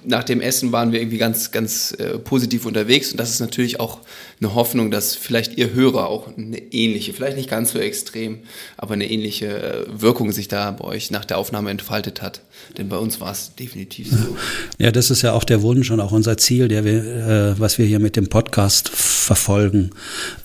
nach 0.04 0.24
dem 0.24 0.40
Essen 0.40 0.72
waren 0.72 0.92
wir 0.92 1.00
irgendwie 1.00 1.18
ganz, 1.18 1.50
ganz 1.50 1.92
äh, 1.92 2.18
positiv 2.18 2.66
unterwegs. 2.66 3.10
Und 3.10 3.20
das 3.20 3.30
ist 3.30 3.40
natürlich 3.40 3.80
auch 3.80 3.98
eine 4.40 4.54
Hoffnung, 4.54 4.90
dass 4.90 5.14
vielleicht 5.14 5.58
ihr 5.58 5.72
Hörer 5.74 6.08
auch 6.08 6.28
eine 6.36 6.58
ähnliche, 6.72 7.12
vielleicht 7.12 7.36
nicht 7.36 7.50
ganz 7.50 7.72
so 7.72 7.78
extrem, 7.78 8.38
aber 8.76 8.94
eine 8.94 9.10
ähnliche 9.10 9.46
äh, 9.46 9.86
Wirkung 9.88 10.32
sich 10.32 10.48
da 10.48 10.70
bei 10.70 10.84
euch 10.84 11.10
nach 11.10 11.24
der 11.24 11.38
Aufnahme 11.38 11.70
entfaltet 11.70 12.22
hat. 12.22 12.40
Denn 12.78 12.88
bei 12.88 12.96
uns 12.96 13.20
war 13.20 13.32
es 13.32 13.54
definitiv 13.54 14.10
so. 14.10 14.36
Ja, 14.78 14.90
das 14.90 15.10
ist 15.10 15.22
ja 15.22 15.32
auch 15.32 15.44
der 15.44 15.62
Wunsch 15.62 15.90
und 15.90 16.00
auch 16.00 16.12
unser 16.12 16.36
Ziel, 16.36 16.68
der 16.68 16.84
wir, 16.84 17.04
äh, 17.04 17.60
was 17.60 17.78
wir 17.78 17.86
hier 17.86 17.98
mit 17.98 18.16
dem 18.16 18.28
Podcast 18.28 18.88
verfolgen. 18.88 19.90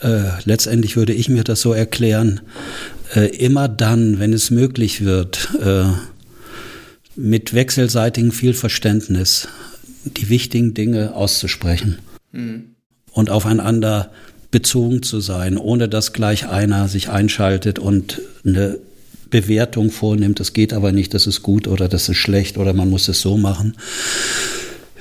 Äh, 0.02 0.42
letztendlich 0.44 0.98
würde 0.98 1.14
ich 1.14 1.30
mir 1.30 1.44
das 1.44 1.62
so 1.62 1.74
erklären, 1.74 2.42
äh, 3.14 3.28
immer 3.38 3.68
dann, 3.68 4.20
wenn 4.20 4.34
es 4.34 4.52
möglich 4.52 5.06
wird, 5.06 5.50
äh, 5.62 5.86
mit 7.16 7.54
wechselseitigem 7.54 8.32
viel 8.32 8.54
Verständnis 8.54 9.48
die 10.06 10.30
wichtigen 10.30 10.74
Dinge 10.74 11.16
auszusprechen 11.16 12.00
mhm. 12.32 12.76
und 13.12 13.30
aufeinander 13.30 14.12
bezogen 14.52 15.04
zu 15.04 15.20
sein, 15.20 15.58
ohne 15.58 15.90
dass 15.90 16.14
gleich 16.14 16.48
einer 16.48 16.88
sich 16.88 17.10
einschaltet 17.10 17.80
und 17.80 18.22
eine 18.46 18.78
Bewertung 19.30 19.92
vornimmt, 19.92 20.40
das 20.40 20.54
geht 20.54 20.72
aber 20.72 20.92
nicht, 20.92 21.14
das 21.14 21.28
ist 21.28 21.42
gut 21.42 21.68
oder 21.68 21.90
das 21.90 22.08
ist 22.08 22.18
schlecht 22.18 22.58
oder 22.58 22.74
man 22.74 22.90
muss 22.90 23.08
es 23.08 23.20
so 23.20 23.38
machen. 23.38 23.76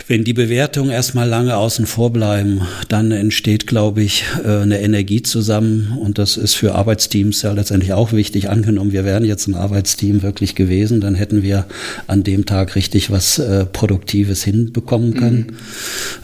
Wenn 0.07 0.23
die 0.23 0.35
Bewertungen 0.35 0.91
erstmal 0.91 1.27
lange 1.27 1.57
außen 1.57 1.87
vor 1.87 2.13
bleiben, 2.13 2.61
dann 2.89 3.11
entsteht, 3.11 3.67
glaube 3.67 4.03
ich, 4.03 4.25
äh, 4.45 4.59
eine 4.59 4.81
Energie 4.83 5.23
zusammen 5.23 5.97
und 5.99 6.19
das 6.19 6.37
ist 6.37 6.55
für 6.55 6.75
Arbeitsteams 6.75 7.41
ja 7.41 7.53
letztendlich 7.53 7.95
auch 7.95 8.13
wichtig. 8.13 8.51
Angenommen, 8.51 8.93
wir 8.93 9.07
wären 9.07 9.25
jetzt 9.25 9.47
ein 9.47 9.55
Arbeitsteam 9.55 10.23
wirklich 10.23 10.55
gewesen, 10.55 11.01
dann 11.01 11.15
hätten 11.15 11.43
wir 11.43 11.65
an 12.07 12.23
dem 12.23 12.45
Tag 12.45 12.77
richtig 12.77 13.11
was 13.11 13.39
äh, 13.39 13.65
Produktives 13.65 14.45
hinbekommen 14.45 15.15
können. 15.15 15.47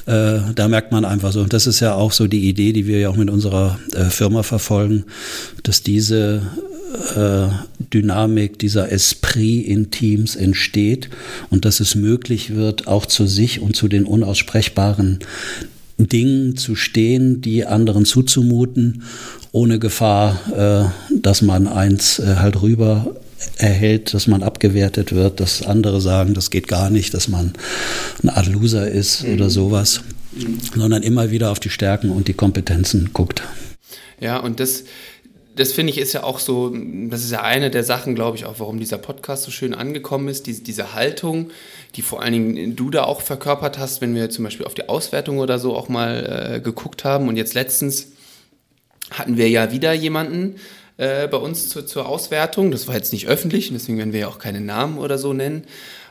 Mhm. 0.06 0.54
Da 0.54 0.66
merkt 0.66 0.90
man 0.90 1.04
einfach 1.04 1.30
so, 1.30 1.40
und 1.40 1.52
das 1.52 1.68
ist 1.68 1.78
ja 1.78 1.94
auch 1.94 2.10
so 2.10 2.26
die 2.26 2.48
Idee, 2.48 2.72
die 2.72 2.86
wir 2.86 2.98
ja 2.98 3.10
auch 3.10 3.16
mit 3.16 3.30
unserer 3.30 3.78
Firma 4.08 4.42
verfolgen, 4.42 5.04
dass 5.62 5.84
diese 5.84 6.42
Dynamik, 7.92 8.58
dieser 8.58 8.90
Esprit 8.92 9.66
in 9.66 9.90
Teams 9.90 10.36
entsteht 10.36 11.08
und 11.50 11.64
dass 11.64 11.80
es 11.80 11.94
möglich 11.94 12.54
wird, 12.54 12.86
auch 12.86 13.06
zu 13.06 13.26
sich 13.26 13.60
und 13.60 13.76
zu 13.76 13.88
den 13.88 14.04
unaussprechbaren 14.04 15.20
Dingen 16.06 16.56
zu 16.56 16.76
stehen, 16.76 17.40
die 17.40 17.66
anderen 17.66 18.04
zuzumuten, 18.04 19.02
ohne 19.52 19.78
Gefahr, 19.78 20.92
äh, 21.10 21.14
dass 21.14 21.42
man 21.42 21.66
eins 21.66 22.18
äh, 22.18 22.36
halt 22.36 22.62
rüber 22.62 23.16
erhält, 23.56 24.14
dass 24.14 24.26
man 24.26 24.42
abgewertet 24.42 25.12
wird, 25.12 25.40
dass 25.40 25.62
andere 25.62 26.00
sagen, 26.00 26.34
das 26.34 26.50
geht 26.50 26.68
gar 26.68 26.90
nicht, 26.90 27.14
dass 27.14 27.28
man 27.28 27.52
eine 28.22 28.36
Art 28.36 28.46
Loser 28.46 28.88
ist 28.88 29.24
mhm. 29.24 29.34
oder 29.34 29.50
sowas, 29.50 30.02
mhm. 30.32 30.58
sondern 30.76 31.02
immer 31.02 31.30
wieder 31.30 31.50
auf 31.50 31.60
die 31.60 31.70
Stärken 31.70 32.10
und 32.10 32.28
die 32.28 32.34
Kompetenzen 32.34 33.10
guckt. 33.12 33.42
Ja, 34.20 34.38
und 34.38 34.60
das, 34.60 34.84
das 35.56 35.72
finde 35.72 35.92
ich 35.92 35.98
ist 35.98 36.12
ja 36.12 36.22
auch 36.22 36.38
so, 36.38 36.72
das 37.08 37.24
ist 37.24 37.32
ja 37.32 37.42
eine 37.42 37.70
der 37.70 37.84
Sachen, 37.84 38.14
glaube 38.14 38.36
ich, 38.36 38.44
auch, 38.44 38.58
warum 38.58 38.78
dieser 38.78 38.98
Podcast 38.98 39.42
so 39.42 39.50
schön 39.50 39.74
angekommen 39.74 40.28
ist, 40.28 40.46
diese, 40.46 40.62
diese 40.62 40.94
Haltung, 40.94 41.50
die 41.96 42.02
vor 42.02 42.22
allen 42.22 42.32
Dingen 42.32 42.76
du 42.76 42.90
da 42.90 43.04
auch 43.04 43.20
verkörpert 43.20 43.78
hast, 43.78 44.00
wenn 44.00 44.14
wir 44.14 44.30
zum 44.30 44.44
Beispiel 44.44 44.66
auf 44.66 44.74
die 44.74 44.88
Auswertung 44.88 45.38
oder 45.38 45.58
so 45.58 45.74
auch 45.74 45.88
mal 45.88 46.54
äh, 46.56 46.60
geguckt 46.60 47.04
haben. 47.04 47.28
Und 47.28 47.36
jetzt 47.36 47.54
letztens 47.54 48.12
hatten 49.10 49.36
wir 49.36 49.48
ja 49.48 49.72
wieder 49.72 49.92
jemanden 49.92 50.56
äh, 50.96 51.26
bei 51.26 51.38
uns 51.38 51.68
zu, 51.68 51.84
zur 51.84 52.08
Auswertung. 52.08 52.70
Das 52.70 52.86
war 52.86 52.94
jetzt 52.94 53.12
nicht 53.12 53.26
öffentlich, 53.26 53.70
deswegen 53.72 53.98
werden 53.98 54.12
wir 54.12 54.20
ja 54.20 54.28
auch 54.28 54.38
keine 54.38 54.60
Namen 54.60 54.98
oder 54.98 55.18
so 55.18 55.32
nennen. 55.32 55.64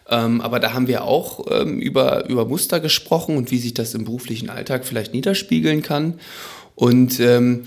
Ähm, 0.09 0.41
aber 0.41 0.59
da 0.59 0.73
haben 0.73 0.87
wir 0.87 1.03
auch 1.03 1.45
ähm, 1.51 1.79
über, 1.79 2.27
über 2.27 2.45
Muster 2.45 2.79
gesprochen 2.79 3.37
und 3.37 3.51
wie 3.51 3.59
sich 3.59 3.73
das 3.73 3.93
im 3.93 4.05
beruflichen 4.05 4.49
Alltag 4.49 4.85
vielleicht 4.85 5.13
niederspiegeln 5.13 5.81
kann. 5.81 6.19
Und 6.75 7.19
ähm, 7.19 7.63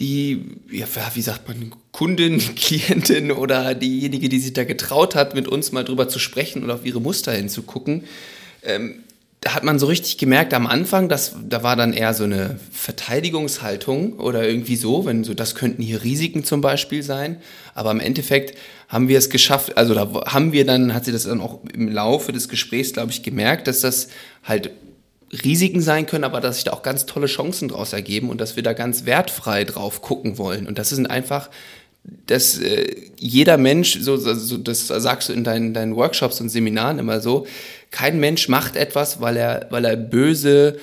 die, 0.00 0.44
ja, 0.70 0.86
wie 1.14 1.22
sagt 1.22 1.48
man, 1.48 1.72
Kundin, 1.92 2.38
Klientin 2.56 3.32
oder 3.32 3.74
diejenige, 3.74 4.28
die 4.28 4.38
sich 4.38 4.52
da 4.52 4.64
getraut 4.64 5.14
hat, 5.14 5.34
mit 5.34 5.48
uns 5.48 5.72
mal 5.72 5.84
drüber 5.84 6.08
zu 6.08 6.18
sprechen 6.18 6.62
und 6.62 6.70
auf 6.70 6.84
ihre 6.84 7.00
Muster 7.00 7.32
hinzugucken, 7.32 8.04
ähm, 8.62 9.02
da 9.40 9.54
hat 9.54 9.62
man 9.62 9.78
so 9.78 9.86
richtig 9.86 10.18
gemerkt 10.18 10.52
am 10.52 10.66
Anfang, 10.66 11.08
dass 11.08 11.36
da 11.48 11.62
war 11.62 11.76
dann 11.76 11.92
eher 11.92 12.12
so 12.12 12.24
eine 12.24 12.58
Verteidigungshaltung 12.72 14.14
oder 14.14 14.46
irgendwie 14.48 14.74
so, 14.74 15.06
wenn 15.06 15.22
so, 15.22 15.32
das 15.32 15.54
könnten 15.54 15.80
hier 15.80 16.02
Risiken 16.02 16.42
zum 16.42 16.60
Beispiel 16.60 17.04
sein. 17.04 17.36
Aber 17.72 17.92
im 17.92 18.00
Endeffekt 18.00 18.58
haben 18.88 19.06
wir 19.06 19.16
es 19.16 19.30
geschafft, 19.30 19.76
also 19.76 19.94
da 19.94 20.10
haben 20.26 20.52
wir 20.52 20.66
dann, 20.66 20.92
hat 20.92 21.04
sie 21.04 21.12
das 21.12 21.22
dann 21.22 21.40
auch 21.40 21.60
im 21.72 21.88
Laufe 21.88 22.32
des 22.32 22.48
Gesprächs, 22.48 22.92
glaube 22.92 23.12
ich, 23.12 23.22
gemerkt, 23.22 23.68
dass 23.68 23.80
das 23.80 24.08
halt 24.42 24.70
Risiken 25.32 25.80
sein 25.80 26.06
können, 26.06 26.24
aber 26.24 26.40
dass 26.40 26.56
sich 26.56 26.64
da 26.64 26.72
auch 26.72 26.82
ganz 26.82 27.06
tolle 27.06 27.26
Chancen 27.26 27.68
draus 27.68 27.92
ergeben 27.92 28.30
und 28.30 28.40
dass 28.40 28.56
wir 28.56 28.62
da 28.62 28.72
ganz 28.72 29.04
wertfrei 29.04 29.64
drauf 29.64 30.00
gucken 30.00 30.38
wollen. 30.38 30.66
Und 30.66 30.78
das 30.78 30.90
sind 30.90 31.06
einfach, 31.06 31.50
dass 32.26 32.58
äh, 32.58 32.94
jeder 33.18 33.58
Mensch, 33.58 33.98
so, 34.00 34.16
so, 34.16 34.56
das 34.56 34.86
sagst 34.86 35.28
du 35.28 35.32
in 35.32 35.44
deinen, 35.44 35.74
deinen 35.74 35.96
Workshops 35.96 36.40
und 36.40 36.48
Seminaren 36.48 36.98
immer 36.98 37.20
so, 37.20 37.46
kein 37.90 38.20
Mensch 38.20 38.48
macht 38.48 38.76
etwas, 38.76 39.20
weil 39.20 39.36
er, 39.36 39.66
weil 39.70 39.84
er 39.84 39.96
böse 39.96 40.78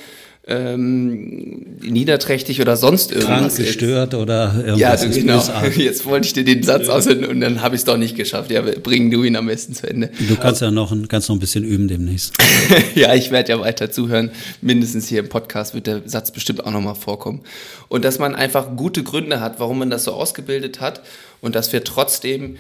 ähm, 0.48 1.78
niederträchtig 1.82 2.62
oder 2.62 2.78
sonst 2.78 3.12
irgendwas. 3.12 3.56
Krank, 3.56 3.58
gestört 3.58 4.14
oder 4.14 4.54
irgendwas. 4.56 5.04
Ja, 5.04 5.10
genau. 5.10 5.44
Jetzt 5.76 6.06
wollte 6.06 6.28
ich 6.28 6.34
dir 6.34 6.46
den 6.46 6.62
Satz 6.62 6.88
aussenden 6.88 7.30
und 7.32 7.42
dann 7.42 7.62
habe 7.64 7.76
ich 7.76 7.82
es 7.82 7.86
doch 7.86 7.98
nicht 7.98 8.16
geschafft. 8.16 8.52
Ja, 8.52 8.62
bring 8.62 9.10
du 9.10 9.24
ihn 9.24 9.36
am 9.36 9.48
besten 9.48 9.74
zu 9.74 9.90
Ende. 9.90 10.12
Du 10.28 10.36
kannst 10.36 10.62
ja 10.62 10.70
noch, 10.70 10.96
kannst 11.08 11.30
noch 11.30 11.36
ein 11.36 11.40
bisschen 11.40 11.64
üben 11.64 11.88
demnächst. 11.88 12.34
ja, 12.96 13.16
ich 13.16 13.32
werde 13.32 13.54
ja 13.54 13.60
weiter 13.60 13.90
zuhören. 13.90 14.30
Mindestens 14.62 15.08
hier 15.08 15.22
im 15.22 15.30
Podcast 15.30 15.74
wird 15.74 15.88
der 15.88 16.04
Satz 16.06 16.30
bestimmt 16.30 16.64
auch 16.64 16.72
nochmal 16.72 16.96
vorkommen. 16.96 17.42
Und 17.88 18.06
dass 18.06 18.20
man 18.20 18.36
einfach 18.36 18.76
gute 18.76 19.02
Gründe 19.02 19.40
hat, 19.40 19.60
warum 19.60 19.80
man 19.80 19.90
das 19.90 20.04
so 20.04 20.12
ausgebildet 20.12 20.80
hat 20.80 21.02
und 21.42 21.56
dass 21.56 21.74
wir 21.74 21.84
trotzdem 21.84 22.58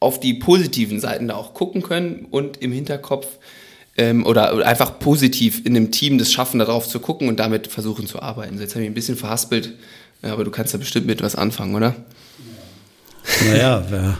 auf 0.00 0.18
die 0.18 0.34
positiven 0.34 0.98
Seiten 0.98 1.28
da 1.28 1.34
auch 1.34 1.54
gucken 1.54 1.82
können 1.82 2.26
und 2.30 2.56
im 2.56 2.72
Hinterkopf 2.72 3.26
ähm, 3.98 4.24
oder 4.24 4.66
einfach 4.66 4.98
positiv 4.98 5.66
in 5.66 5.76
einem 5.76 5.90
Team 5.90 6.16
das 6.18 6.32
schaffen, 6.32 6.58
darauf 6.58 6.88
zu 6.88 7.00
gucken 7.00 7.28
und 7.28 7.38
damit 7.38 7.66
versuchen 7.66 8.06
zu 8.06 8.22
arbeiten. 8.22 8.56
So, 8.56 8.62
jetzt 8.62 8.74
habe 8.74 8.84
ich 8.84 8.90
ein 8.90 8.94
bisschen 8.94 9.16
verhaspelt, 9.16 9.74
aber 10.22 10.44
du 10.44 10.50
kannst 10.50 10.72
da 10.72 10.78
bestimmt 10.78 11.06
mit 11.06 11.22
was 11.22 11.34
anfangen, 11.34 11.74
oder? 11.74 11.94
Naja, 13.50 13.84
wer 13.90 14.18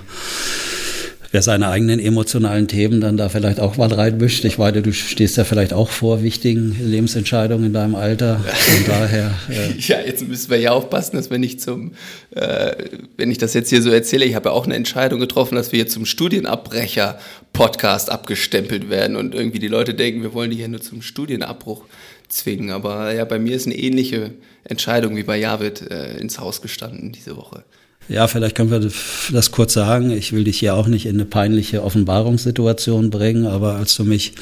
wer 1.31 1.43
seine 1.43 1.69
eigenen 1.69 2.01
emotionalen 2.01 2.69
Themen 2.69 3.01
dann 3.01 3.17
da 3.17 3.29
vielleicht 3.29 3.61
auch 3.61 3.77
mal 3.77 3.93
reinmischt. 3.93 4.45
Ich 4.45 4.59
meine, 4.59 4.83
du 4.83 4.93
stehst 4.93 5.37
ja 5.37 5.45
vielleicht 5.45 5.73
auch 5.73 5.91
vor 5.91 6.23
wichtigen 6.23 6.77
Lebensentscheidungen 6.81 7.67
in 7.67 7.73
deinem 7.73 7.95
Alter. 7.95 8.41
Von 8.41 8.85
daher. 8.87 9.35
Äh 9.51 9.75
ja, 9.79 10.01
jetzt 10.01 10.27
müssen 10.27 10.51
wir 10.51 10.59
ja 10.59 10.73
aufpassen, 10.73 11.17
dass 11.17 11.31
wir 11.31 11.39
nicht 11.39 11.61
zum, 11.61 11.93
äh, 12.31 12.75
wenn 13.17 13.31
ich 13.31 13.39
das 13.39 13.55
jetzt 13.55 13.71
hier 13.71 13.83
so 13.83 13.91
erzähle, 13.91 14.25
ich 14.25 14.35
habe 14.35 14.49
ja 14.49 14.55
auch 14.55 14.65
eine 14.65 14.75
Entscheidung 14.75 15.21
getroffen, 15.21 15.57
dass 15.57 15.73
wir 15.73 15.79
jetzt 15.79 15.93
zum 15.93 16.07
Studienabbrecher-Podcast 16.07 18.11
abgestempelt 18.11 18.91
werden 18.91 19.17
und 19.17 19.35
irgendwie 19.35 19.59
die 19.59 19.69
Leute 19.69 19.95
denken, 19.95 20.23
wir 20.23 20.33
wollen 20.33 20.51
die 20.51 20.57
hier 20.57 20.69
nur 20.69 20.81
zum 20.81 21.03
Studienabbruch 21.03 21.85
zwingen. 22.29 22.71
Aber 22.71 23.13
ja, 23.13 23.25
bei 23.25 23.39
mir 23.39 23.55
ist 23.55 23.67
eine 23.67 23.77
ähnliche 23.77 24.33
Entscheidung 24.65 25.17
wie 25.17 25.23
bei 25.23 25.39
Javid 25.39 25.91
äh, 25.91 26.17
ins 26.19 26.39
Haus 26.39 26.63
gestanden 26.63 27.13
diese 27.13 27.37
Woche. 27.37 27.65
Ja, 28.09 28.27
vielleicht 28.27 28.57
können 28.57 28.71
wir 28.71 28.91
das 29.33 29.51
kurz 29.51 29.75
sagen. 29.75 30.11
Ich 30.11 30.33
will 30.33 30.45
dich 30.45 30.59
hier 30.59 30.75
auch 30.75 30.87
nicht 30.87 31.05
in 31.05 31.17
eine 31.17 31.27
peinliche 31.27 31.85
Offenbarungssituation 31.85 33.11
bringen, 33.11 33.47
aber 33.47 33.75
als 33.75 33.95
du 33.97 34.05
mich, 34.05 34.33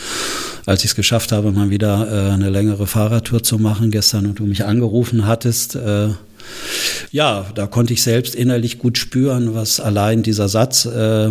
als 0.66 0.84
ich 0.84 0.90
es 0.90 0.96
geschafft 0.96 1.32
habe, 1.32 1.50
mal 1.50 1.70
wieder 1.70 2.08
äh, 2.10 2.32
eine 2.32 2.50
längere 2.50 2.86
Fahrradtour 2.86 3.42
zu 3.42 3.58
machen 3.58 3.90
gestern 3.90 4.26
und 4.26 4.38
du 4.38 4.44
mich 4.44 4.64
angerufen 4.64 5.26
hattest, 5.26 5.74
äh, 5.74 6.08
ja, 7.10 7.46
da 7.54 7.66
konnte 7.66 7.92
ich 7.92 8.02
selbst 8.02 8.34
innerlich 8.34 8.78
gut 8.78 8.98
spüren, 8.98 9.54
was 9.54 9.80
allein 9.80 10.22
dieser 10.22 10.48
Satz, 10.48 10.84
äh, 10.86 11.28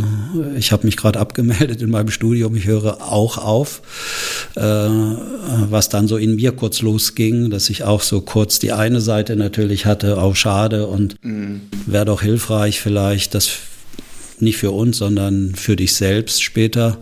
ich 0.58 0.72
habe 0.72 0.86
mich 0.86 0.98
gerade 0.98 1.20
abgemeldet 1.20 1.82
in 1.82 1.90
meinem 1.90 2.10
Studium, 2.10 2.56
ich 2.56 2.66
höre 2.66 3.02
auch 3.02 3.38
auf, 3.38 3.82
äh, 4.56 4.62
was 4.62 5.90
dann 5.90 6.08
so 6.08 6.18
in 6.18 6.36
mir 6.36 6.52
kurz 6.52 6.82
losging, 6.82 7.50
dass 7.50 7.70
ich 7.70 7.84
auch 7.84 8.02
so 8.02 8.22
kurz 8.22 8.60
die 8.60 8.72
eine 8.72 9.02
Seite 9.02 9.36
natürlich 9.36 9.86
hatte, 9.86 10.18
auch 10.18 10.36
schade 10.36 10.88
und 10.88 11.24
mhm. 11.24 11.62
wäre 11.86 12.06
doch 12.06 12.22
hilfreich 12.22 12.80
vielleicht, 12.82 13.36
dass 13.36 13.52
nicht 14.40 14.58
für 14.58 14.72
uns, 14.72 14.98
sondern 14.98 15.56
für 15.56 15.76
dich 15.76 15.94
selbst 15.94 16.44
später. 16.44 16.98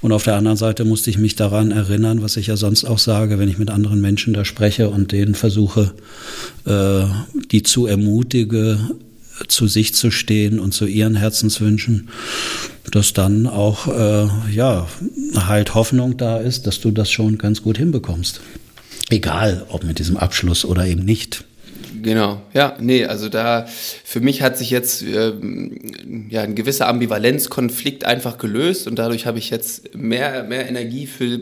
Und 0.00 0.12
auf 0.12 0.24
der 0.24 0.36
anderen 0.36 0.56
Seite 0.56 0.84
musste 0.84 1.10
ich 1.10 1.18
mich 1.18 1.36
daran 1.36 1.70
erinnern, 1.70 2.22
was 2.22 2.36
ich 2.36 2.48
ja 2.48 2.56
sonst 2.56 2.84
auch 2.84 2.98
sage, 2.98 3.38
wenn 3.38 3.48
ich 3.48 3.58
mit 3.58 3.70
anderen 3.70 4.00
Menschen 4.00 4.34
da 4.34 4.44
spreche 4.44 4.90
und 4.90 5.12
denen 5.12 5.34
versuche, 5.34 5.92
äh, 6.64 7.04
die 7.50 7.62
zu 7.62 7.86
ermutige, 7.86 8.78
zu 9.46 9.68
sich 9.68 9.94
zu 9.94 10.10
stehen 10.10 10.58
und 10.58 10.72
zu 10.72 10.86
ihren 10.86 11.14
Herzenswünschen, 11.14 12.08
dass 12.90 13.12
dann 13.12 13.46
auch 13.46 13.86
äh, 13.86 14.28
ja 14.52 14.88
halt 15.34 15.74
Hoffnung 15.74 16.16
da 16.16 16.38
ist, 16.38 16.66
dass 16.66 16.80
du 16.80 16.90
das 16.90 17.10
schon 17.10 17.38
ganz 17.38 17.62
gut 17.62 17.78
hinbekommst. 17.78 18.40
Egal, 19.10 19.64
ob 19.68 19.84
mit 19.84 19.98
diesem 19.98 20.16
Abschluss 20.16 20.64
oder 20.64 20.86
eben 20.86 21.04
nicht. 21.04 21.44
Genau, 22.02 22.42
ja, 22.54 22.76
nee, 22.80 23.04
also 23.04 23.28
da 23.28 23.66
für 23.66 24.20
mich 24.20 24.42
hat 24.42 24.58
sich 24.58 24.70
jetzt 24.70 25.02
äh, 25.02 25.32
ja 26.28 26.42
ein 26.42 26.54
gewisser 26.54 26.88
Ambivalenzkonflikt 26.88 28.04
einfach 28.04 28.38
gelöst 28.38 28.86
und 28.86 28.98
dadurch 28.98 29.26
habe 29.26 29.38
ich 29.38 29.50
jetzt 29.50 29.94
mehr, 29.94 30.44
mehr 30.44 30.68
Energie 30.68 31.06
für 31.06 31.40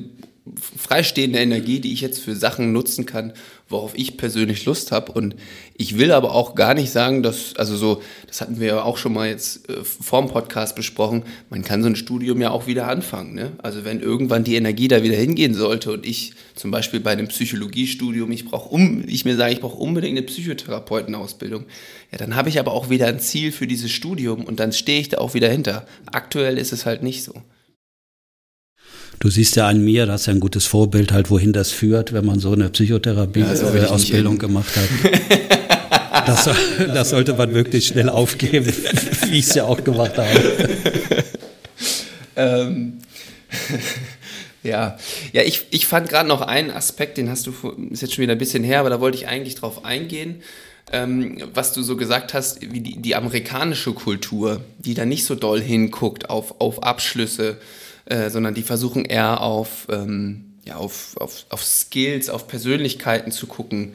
freistehende 0.77 1.41
Energie, 1.41 1.81
die 1.81 1.93
ich 1.93 2.01
jetzt 2.01 2.21
für 2.21 2.37
Sachen 2.37 2.73
nutzen 2.73 3.07
kann, 3.07 3.33
worauf 3.69 3.97
ich 3.97 4.17
persönlich 4.17 4.65
Lust 4.65 4.93
habe. 4.93 5.13
Und 5.13 5.35
ich 5.77 5.99
will 5.99 6.13
aber 6.13 6.33
auch 6.33 6.55
gar 6.55 6.75
nicht 6.75 6.91
sagen, 6.91 7.23
dass, 7.23 7.57
also 7.57 7.77
so, 7.77 8.03
das 8.27 8.41
hatten 8.41 8.61
wir 8.61 8.67
ja 8.69 8.83
auch 8.83 8.97
schon 8.97 9.13
mal 9.13 9.29
jetzt 9.29 9.69
äh, 9.69 9.83
vorm 9.83 10.29
Podcast 10.29 10.77
besprochen, 10.77 11.25
man 11.51 11.63
kann 11.63 11.83
so 11.83 11.89
ein 11.89 11.97
Studium 11.97 12.41
ja 12.41 12.51
auch 12.51 12.67
wieder 12.67 12.87
anfangen. 12.87 13.35
Ne? 13.35 13.53
Also 13.59 13.85
wenn 13.85 14.01
irgendwann 14.01 14.45
die 14.45 14.55
Energie 14.55 14.89
da 14.89 15.03
wieder 15.03 15.17
hingehen 15.17 15.55
sollte 15.55 15.93
und 15.93 16.07
ich 16.07 16.35
zum 16.55 16.71
Beispiel 16.71 17.01
bei 17.01 17.11
einem 17.11 17.29
Psychologiestudium, 17.29 18.31
ich 18.31 18.45
brauche 18.45 18.69
um, 18.69 19.05
ich 19.07 19.25
mir 19.25 19.37
sage, 19.37 19.53
ich 19.53 19.61
brauche 19.61 19.79
unbedingt 19.79 20.17
eine 20.17 20.27
Psychotherapeutenausbildung, 20.27 21.65
ja, 22.13 22.19
dann 22.19 22.37
habe 22.37 22.49
ich 22.49 22.61
aber 22.61 22.73
auch 22.73 22.89
wieder 22.89 23.09
ein 23.09 23.19
Ziel 23.19 23.51
für 23.51 23.67
dieses 23.67 23.91
Studium 23.91 24.45
und 24.45 24.61
dann 24.61 24.73
stehe 24.73 25.01
ich 25.01 25.09
da 25.09 25.19
auch 25.19 25.35
wieder 25.35 25.49
hinter. 25.49 25.87
Aktuell 26.13 26.57
ist 26.57 26.73
es 26.73 26.87
halt 26.87 27.03
nicht 27.03 27.25
so. 27.25 27.35
Du 29.19 29.31
siehst 29.31 29.57
ja 29.57 29.67
an 29.67 29.83
mir, 29.83 30.07
das 30.07 30.23
ist 30.23 30.27
ja 30.27 30.35
ein 30.35 30.41
gutes 30.41 30.67
Vorbild 30.67 31.13
halt, 31.13 31.31
wohin 31.31 31.53
das 31.53 31.71
führt, 31.71 32.13
wenn 32.13 32.25
man 32.25 32.39
so 32.39 32.53
eine 32.53 32.69
Psychotherapie-Ausbildung 32.69 34.35
ja, 34.35 34.39
äh, 34.39 34.47
gemacht 34.47 34.77
hat. 34.77 36.27
das, 36.27 36.51
das, 36.79 37.11
sollte 37.11 37.35
man 37.35 37.55
wirklich 37.55 37.87
schnell 37.87 38.11
aufgeben, 38.11 38.67
wie 39.31 39.39
ich 39.39 39.47
es 39.47 39.55
ja 39.55 39.65
auch 39.65 39.83
gemacht 39.83 40.19
habe. 40.19 40.75
ähm, 42.37 42.99
ja, 44.63 44.99
ja 45.33 45.43
ich, 45.43 45.67
ich 45.71 45.87
fand 45.87 46.11
gerade 46.11 46.29
noch 46.29 46.43
einen 46.43 46.71
Aspekt, 46.71 47.17
den 47.17 47.31
hast 47.31 47.47
du, 47.47 47.53
ist 47.91 48.03
jetzt 48.03 48.15
schon 48.15 48.23
wieder 48.23 48.33
ein 48.33 48.39
bisschen 48.39 48.65
her, 48.65 48.81
aber 48.81 48.91
da 48.91 49.01
wollte 49.01 49.17
ich 49.17 49.29
eigentlich 49.29 49.55
drauf 49.55 49.85
eingehen. 49.85 50.43
Ähm, 50.93 51.43
was 51.53 51.73
du 51.73 51.83
so 51.83 51.97
gesagt 51.97 52.33
hast, 52.33 52.61
wie 52.61 52.81
die, 52.81 53.03
die 53.03 53.17
amerikanische 53.17 53.93
Kultur, 53.93 54.61
die 54.79 54.95
da 54.95 55.05
nicht 55.05 55.25
so 55.25 55.35
doll 55.35 55.61
hinguckt 55.61 56.31
auf, 56.31 56.61
auf 56.61 56.83
Abschlüsse, 56.85 57.59
äh, 58.07 58.31
sondern 58.31 58.55
die 58.55 58.63
versuchen 58.63 59.05
eher 59.05 59.41
auf, 59.41 59.89
ähm, 59.91 60.55
ja, 60.65 60.77
auf, 60.77 61.17
auf, 61.19 61.45
auf 61.51 61.63
Skills, 61.63 62.31
auf 62.31 62.49
Persönlichkeiten 62.49 63.31
zu 63.33 63.47
gucken. 63.47 63.95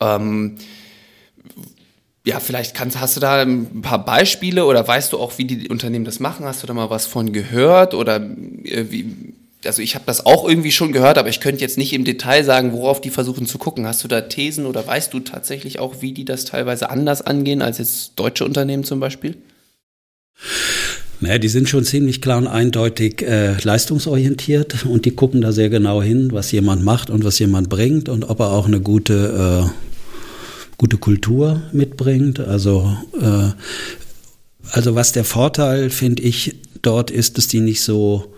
Ähm, 0.00 0.56
ja, 2.24 2.38
vielleicht 2.38 2.74
kannst, 2.74 3.00
hast 3.00 3.16
du 3.16 3.20
da 3.20 3.42
ein 3.42 3.82
paar 3.82 4.04
Beispiele 4.04 4.66
oder 4.66 4.86
weißt 4.86 5.12
du 5.12 5.18
auch, 5.18 5.38
wie 5.38 5.44
die 5.44 5.68
Unternehmen 5.68 6.04
das 6.04 6.20
machen? 6.20 6.44
Hast 6.44 6.62
du 6.62 6.66
da 6.66 6.74
mal 6.74 6.90
was 6.90 7.06
von 7.06 7.32
gehört 7.32 7.94
oder 7.94 8.16
äh, 8.16 8.86
wie? 8.90 9.34
Also 9.64 9.82
ich 9.82 9.94
habe 9.94 10.06
das 10.06 10.24
auch 10.24 10.48
irgendwie 10.48 10.72
schon 10.72 10.92
gehört, 10.92 11.18
aber 11.18 11.28
ich 11.28 11.40
könnte 11.40 11.60
jetzt 11.60 11.76
nicht 11.76 11.92
im 11.92 12.04
Detail 12.04 12.44
sagen, 12.44 12.72
worauf 12.72 13.02
die 13.02 13.10
versuchen 13.10 13.46
zu 13.46 13.58
gucken. 13.58 13.86
Hast 13.86 14.02
du 14.02 14.08
da 14.08 14.22
Thesen 14.22 14.64
oder 14.64 14.86
weißt 14.86 15.12
du 15.12 15.20
tatsächlich 15.20 15.78
auch, 15.78 16.00
wie 16.00 16.12
die 16.12 16.24
das 16.24 16.46
teilweise 16.46 16.88
anders 16.88 17.20
angehen 17.20 17.60
als 17.60 17.76
jetzt 17.76 18.18
deutsche 18.18 18.46
Unternehmen 18.46 18.84
zum 18.84 19.00
Beispiel? 19.00 19.36
Naja, 21.20 21.38
die 21.38 21.48
sind 21.48 21.68
schon 21.68 21.84
ziemlich 21.84 22.22
klar 22.22 22.38
und 22.38 22.46
eindeutig 22.46 23.22
äh, 23.22 23.60
leistungsorientiert 23.62 24.86
und 24.86 25.04
die 25.04 25.10
gucken 25.10 25.42
da 25.42 25.52
sehr 25.52 25.68
genau 25.68 26.02
hin, 26.02 26.32
was 26.32 26.50
jemand 26.50 26.82
macht 26.82 27.10
und 27.10 27.24
was 27.24 27.38
jemand 27.38 27.68
bringt 27.68 28.08
und 28.08 28.24
ob 28.24 28.40
er 28.40 28.50
auch 28.52 28.66
eine 28.66 28.80
gute, 28.80 29.68
äh, 29.68 29.70
gute 30.78 30.96
Kultur 30.96 31.62
mitbringt. 31.72 32.40
Also, 32.40 32.96
äh, 33.20 33.50
also 34.70 34.94
was 34.94 35.12
der 35.12 35.24
Vorteil, 35.24 35.90
finde 35.90 36.22
ich, 36.22 36.56
dort 36.80 37.10
ist, 37.10 37.36
dass 37.36 37.48
die 37.48 37.60
nicht 37.60 37.82
so 37.82 38.32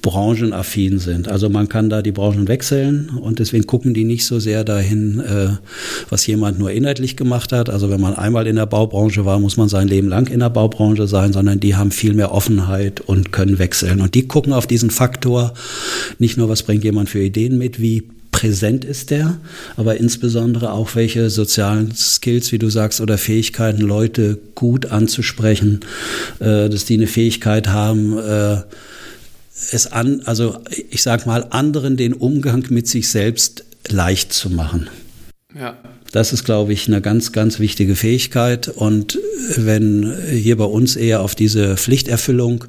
branchenaffin 0.00 0.98
sind. 0.98 1.28
Also 1.28 1.48
man 1.48 1.68
kann 1.68 1.90
da 1.90 2.02
die 2.02 2.12
Branchen 2.12 2.48
wechseln 2.48 3.10
und 3.20 3.38
deswegen 3.38 3.66
gucken 3.66 3.94
die 3.94 4.04
nicht 4.04 4.26
so 4.26 4.40
sehr 4.40 4.64
dahin, 4.64 5.20
äh, 5.20 5.48
was 6.10 6.26
jemand 6.26 6.58
nur 6.58 6.70
inhaltlich 6.70 7.16
gemacht 7.16 7.52
hat. 7.52 7.70
Also 7.70 7.90
wenn 7.90 8.00
man 8.00 8.14
einmal 8.14 8.46
in 8.46 8.56
der 8.56 8.66
Baubranche 8.66 9.24
war, 9.24 9.38
muss 9.38 9.56
man 9.56 9.68
sein 9.68 9.88
Leben 9.88 10.08
lang 10.08 10.28
in 10.28 10.40
der 10.40 10.50
Baubranche 10.50 11.06
sein, 11.06 11.32
sondern 11.32 11.60
die 11.60 11.76
haben 11.76 11.90
viel 11.90 12.14
mehr 12.14 12.32
Offenheit 12.32 13.00
und 13.00 13.32
können 13.32 13.58
wechseln. 13.58 14.00
Und 14.00 14.14
die 14.14 14.26
gucken 14.26 14.52
auf 14.52 14.66
diesen 14.66 14.90
Faktor, 14.90 15.54
nicht 16.18 16.36
nur, 16.36 16.48
was 16.48 16.62
bringt 16.62 16.84
jemand 16.84 17.08
für 17.08 17.20
Ideen 17.20 17.58
mit, 17.58 17.80
wie 17.80 18.04
präsent 18.32 18.84
ist 18.84 19.10
der, 19.10 19.38
aber 19.76 19.98
insbesondere 19.98 20.72
auch 20.72 20.96
welche 20.96 21.30
sozialen 21.30 21.94
Skills, 21.94 22.50
wie 22.50 22.58
du 22.58 22.70
sagst, 22.70 23.00
oder 23.00 23.16
Fähigkeiten, 23.16 23.82
Leute 23.82 24.36
gut 24.56 24.86
anzusprechen, 24.86 25.80
äh, 26.40 26.68
dass 26.68 26.84
die 26.84 26.94
eine 26.94 27.06
Fähigkeit 27.06 27.68
haben, 27.68 28.18
äh, 28.18 28.62
es 29.70 29.86
an, 29.86 30.22
also 30.24 30.58
ich 30.90 31.02
sag 31.02 31.26
mal, 31.26 31.46
anderen 31.50 31.96
den 31.96 32.14
Umgang 32.14 32.64
mit 32.70 32.88
sich 32.88 33.08
selbst 33.08 33.64
leicht 33.88 34.32
zu 34.32 34.50
machen. 34.50 34.88
Ja. 35.54 35.76
Das 36.12 36.34
ist, 36.34 36.44
glaube 36.44 36.74
ich, 36.74 36.88
eine 36.88 37.00
ganz, 37.00 37.32
ganz 37.32 37.58
wichtige 37.58 37.96
Fähigkeit. 37.96 38.68
Und 38.68 39.18
wenn 39.56 40.12
hier 40.30 40.58
bei 40.58 40.64
uns 40.64 40.94
eher 40.94 41.22
auf 41.22 41.34
diese 41.34 41.76
Pflichterfüllung 41.78 42.64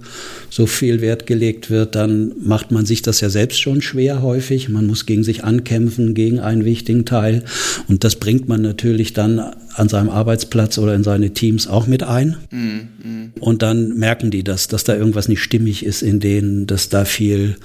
so 0.49 0.65
viel 0.65 1.01
Wert 1.01 1.25
gelegt 1.25 1.69
wird, 1.69 1.95
dann 1.95 2.31
macht 2.41 2.71
man 2.71 2.85
sich 2.85 3.01
das 3.01 3.19
ja 3.19 3.29
selbst 3.29 3.59
schon 3.59 3.81
schwer 3.81 4.21
häufig. 4.21 4.69
Man 4.69 4.87
muss 4.87 5.05
gegen 5.05 5.25
sich 5.25 5.43
ankämpfen, 5.43 6.13
gegen 6.13 6.39
einen 6.39 6.63
wichtigen 6.63 7.05
Teil. 7.05 7.43
Und 7.89 8.05
das 8.05 8.15
bringt 8.15 8.47
man 8.47 8.61
natürlich 8.61 9.11
dann 9.11 9.39
an 9.75 9.89
seinem 9.89 10.09
Arbeitsplatz 10.09 10.77
oder 10.77 10.93
in 10.95 11.03
seine 11.03 11.31
Teams 11.31 11.67
auch 11.67 11.87
mit 11.87 12.03
ein. 12.03 12.37
Mhm. 12.51 13.31
Und 13.39 13.61
dann 13.61 13.97
merken 13.97 14.31
die 14.31 14.43
das, 14.43 14.67
dass 14.67 14.83
da 14.83 14.95
irgendwas 14.95 15.27
nicht 15.27 15.41
stimmig 15.41 15.85
ist 15.85 16.01
in 16.01 16.19
denen, 16.19 16.67
dass 16.67 16.89
da 16.89 17.05
viel 17.05 17.57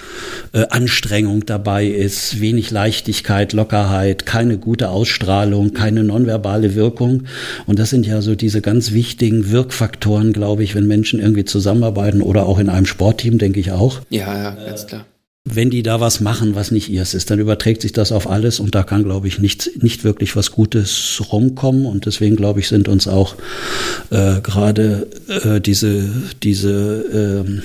äh, 0.53 0.67
Anstrengung 0.71 1.47
dabei 1.47 1.87
ist, 1.87 2.41
wenig 2.41 2.71
Leichtigkeit, 2.71 3.53
Lockerheit, 3.53 4.27
keine 4.27 4.59
gute 4.59 4.89
Ausstrahlung, 4.89 5.68
keine 5.75 6.05
nonverbale 6.05 6.75
Wirkung. 6.75 7.25
Und 7.67 7.79
das 7.79 7.91
sind 7.91 8.07
ja 8.07 8.23
so 8.23 8.35
diese 8.35 8.61
ganz 8.61 8.93
wichtigen 8.93 9.51
Wirkfaktoren, 9.51 10.33
glaube 10.33 10.65
ich, 10.65 10.75
wenn 10.75 10.87
Menschen 10.87 11.21
irgendwie 11.21 11.45
zusammenarbeiten 11.45 12.23
oder 12.23 12.47
auch 12.47 12.59
in 12.59 12.69
einem 12.69 12.87
Sportteam, 12.87 13.39
denke 13.39 13.61
ich 13.61 13.73
auch. 13.73 14.01
Ja, 14.11 14.37
ja, 14.37 14.51
ganz 14.51 14.87
klar 14.87 15.05
wenn 15.55 15.71
die 15.71 15.83
da 15.83 16.01
was 16.01 16.21
machen, 16.21 16.55
was 16.55 16.71
nicht 16.71 16.91
ihrs 16.91 17.15
ist, 17.15 17.31
dann 17.31 17.39
überträgt 17.39 17.83
sich 17.83 17.93
das 17.93 18.13
auf 18.13 18.29
alles 18.29 18.61
und 18.61 18.75
da 18.75 18.83
kann, 18.83 19.05
glaube 19.05 19.29
ich, 19.29 19.39
nicht, 19.39 19.83
nicht 19.83 20.05
wirklich 20.05 20.37
was 20.37 20.53
Gutes 20.53 21.23
rumkommen 21.33 21.87
und 21.87 22.07
deswegen, 22.07 22.37
glaube 22.37 22.61
ich, 22.61 22.69
sind 22.69 22.89
uns 22.89 23.09
auch 23.09 23.35
äh, 24.11 24.41
gerade 24.41 25.07
äh, 25.29 25.61
diese, 25.61 26.09
diese 26.43 27.45
ähm, 27.47 27.63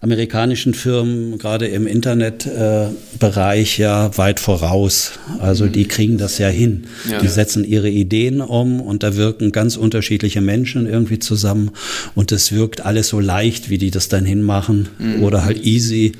amerikanischen 0.00 0.74
Firmen 0.74 1.38
gerade 1.38 1.66
im 1.66 1.86
Internetbereich 1.86 3.78
äh, 3.78 3.82
ja 3.82 4.16
weit 4.18 4.40
voraus. 4.40 5.12
Also 5.38 5.66
die 5.66 5.86
kriegen 5.86 6.18
das 6.18 6.38
ja 6.38 6.48
hin. 6.48 6.84
Ja. 7.10 7.20
Die 7.20 7.28
setzen 7.28 7.64
ihre 7.64 7.88
Ideen 7.88 8.40
um 8.40 8.80
und 8.80 9.02
da 9.02 9.16
wirken 9.16 9.52
ganz 9.52 9.76
unterschiedliche 9.76 10.40
Menschen 10.40 10.86
irgendwie 10.86 11.18
zusammen 11.18 11.70
und 12.14 12.32
es 12.32 12.52
wirkt 12.52 12.84
alles 12.84 13.08
so 13.08 13.20
leicht, 13.20 13.70
wie 13.70 13.78
die 13.78 13.90
das 13.90 14.08
dann 14.08 14.24
hinmachen 14.24 14.88
mhm. 14.98 15.22
oder 15.22 15.44
halt 15.44 15.64
easy, 15.64 16.12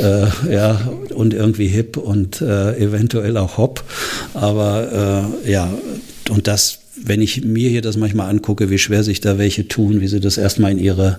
äh, 0.00 0.26
ja 0.52 0.80
und 1.14 1.34
irgendwie 1.34 1.68
hip 1.68 1.96
und 1.96 2.40
äh, 2.40 2.76
eventuell 2.78 3.36
auch 3.36 3.58
hopp. 3.58 3.84
Aber 4.34 5.32
äh, 5.44 5.50
ja 5.50 5.72
und 6.30 6.46
das 6.46 6.78
wenn 7.02 7.22
ich 7.22 7.44
mir 7.44 7.70
hier 7.70 7.80
das 7.80 7.96
manchmal 7.96 8.28
angucke, 8.28 8.68
wie 8.68 8.78
schwer 8.78 9.02
sich 9.02 9.20
da 9.20 9.38
welche 9.38 9.66
tun, 9.68 10.02
wie 10.02 10.08
sie 10.08 10.20
das 10.20 10.36
erstmal 10.36 10.72
in 10.72 10.78
ihre 10.78 11.18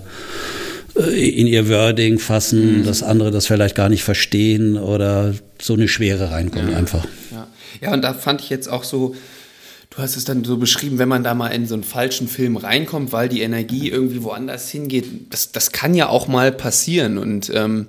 in 0.94 1.46
ihr 1.46 1.68
Wording 1.68 2.18
fassen, 2.18 2.80
mhm. 2.80 2.84
dass 2.84 3.02
andere 3.02 3.30
das 3.30 3.46
vielleicht 3.46 3.74
gar 3.74 3.88
nicht 3.88 4.04
verstehen 4.04 4.76
oder 4.76 5.34
so 5.60 5.74
eine 5.74 5.88
Schwere 5.88 6.30
reinkommt 6.30 6.70
ja. 6.70 6.76
einfach. 6.76 7.06
Ja. 7.30 7.48
ja, 7.80 7.92
und 7.92 8.02
da 8.02 8.12
fand 8.12 8.42
ich 8.42 8.50
jetzt 8.50 8.68
auch 8.68 8.84
so, 8.84 9.14
du 9.90 9.98
hast 9.98 10.16
es 10.16 10.24
dann 10.24 10.44
so 10.44 10.56
beschrieben, 10.56 10.98
wenn 10.98 11.08
man 11.08 11.24
da 11.24 11.34
mal 11.34 11.48
in 11.48 11.66
so 11.66 11.74
einen 11.74 11.84
falschen 11.84 12.28
Film 12.28 12.56
reinkommt, 12.56 13.12
weil 13.12 13.28
die 13.28 13.42
Energie 13.42 13.88
irgendwie 13.88 14.22
woanders 14.22 14.70
hingeht, 14.70 15.06
das, 15.30 15.52
das 15.52 15.72
kann 15.72 15.94
ja 15.94 16.08
auch 16.08 16.28
mal 16.28 16.52
passieren. 16.52 17.18
Und 17.18 17.50
ähm, 17.54 17.88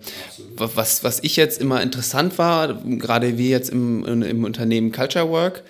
was, 0.55 1.03
was 1.03 1.19
ich 1.23 1.35
jetzt 1.35 1.61
immer 1.61 1.81
interessant 1.81 2.37
war, 2.37 2.81
gerade 2.85 3.37
wir 3.37 3.49
jetzt 3.49 3.69
im, 3.69 4.05
im 4.05 4.43
Unternehmen 4.43 4.91
Culture 4.91 5.29
Work, 5.29 5.63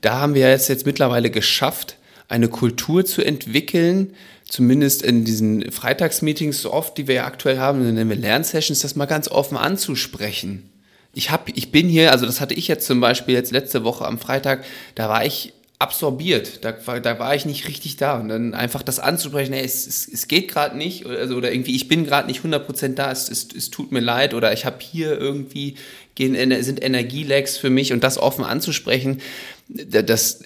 da 0.00 0.18
haben 0.18 0.34
wir 0.34 0.48
jetzt, 0.48 0.68
jetzt 0.68 0.86
mittlerweile 0.86 1.30
geschafft, 1.30 1.96
eine 2.28 2.48
Kultur 2.48 3.04
zu 3.04 3.22
entwickeln, 3.22 4.14
zumindest 4.50 5.02
in 5.02 5.24
diesen 5.24 5.70
Freitagsmeetings 5.70 6.60
so 6.60 6.72
oft, 6.72 6.98
die 6.98 7.06
wir 7.06 7.14
ja 7.14 7.24
aktuell 7.24 7.58
haben, 7.58 7.88
in 7.88 7.96
den 7.96 8.20
Lernsessions, 8.20 8.80
das 8.80 8.96
mal 8.96 9.06
ganz 9.06 9.28
offen 9.28 9.56
anzusprechen. 9.56 10.68
Ich 11.14 11.30
hab, 11.30 11.48
ich 11.56 11.70
bin 11.70 11.88
hier, 11.88 12.10
also 12.10 12.26
das 12.26 12.40
hatte 12.40 12.54
ich 12.54 12.68
jetzt 12.68 12.86
zum 12.86 13.00
Beispiel 13.00 13.34
jetzt 13.34 13.52
letzte 13.52 13.84
Woche 13.84 14.04
am 14.04 14.18
Freitag, 14.18 14.64
da 14.96 15.08
war 15.08 15.24
ich 15.24 15.52
absorbiert. 15.78 16.64
Da, 16.64 16.72
da 16.72 17.18
war 17.18 17.34
ich 17.34 17.46
nicht 17.46 17.66
richtig 17.68 17.96
da. 17.96 18.18
Und 18.18 18.28
dann 18.28 18.52
einfach 18.52 18.82
das 18.82 18.98
anzusprechen, 18.98 19.52
ey, 19.52 19.64
es, 19.64 19.86
es, 19.86 20.06
es 20.06 20.28
geht 20.28 20.48
gerade 20.48 20.76
nicht, 20.76 21.06
also, 21.06 21.36
oder 21.36 21.52
irgendwie, 21.52 21.76
ich 21.76 21.88
bin 21.88 22.04
gerade 22.04 22.26
nicht 22.28 22.44
100% 22.44 22.94
da, 22.94 23.10
es, 23.10 23.30
es, 23.30 23.48
es 23.56 23.70
tut 23.70 23.92
mir 23.92 24.00
leid, 24.00 24.34
oder 24.34 24.52
ich 24.52 24.66
habe 24.66 24.78
hier 24.80 25.18
irgendwie, 25.18 25.76
gehen, 26.16 26.34
sind 26.62 26.82
Energielecks 26.82 27.56
für 27.56 27.70
mich 27.70 27.92
und 27.92 28.02
das 28.02 28.18
offen 28.18 28.44
anzusprechen, 28.44 29.22
das, 29.68 30.42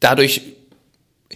dadurch 0.00 0.40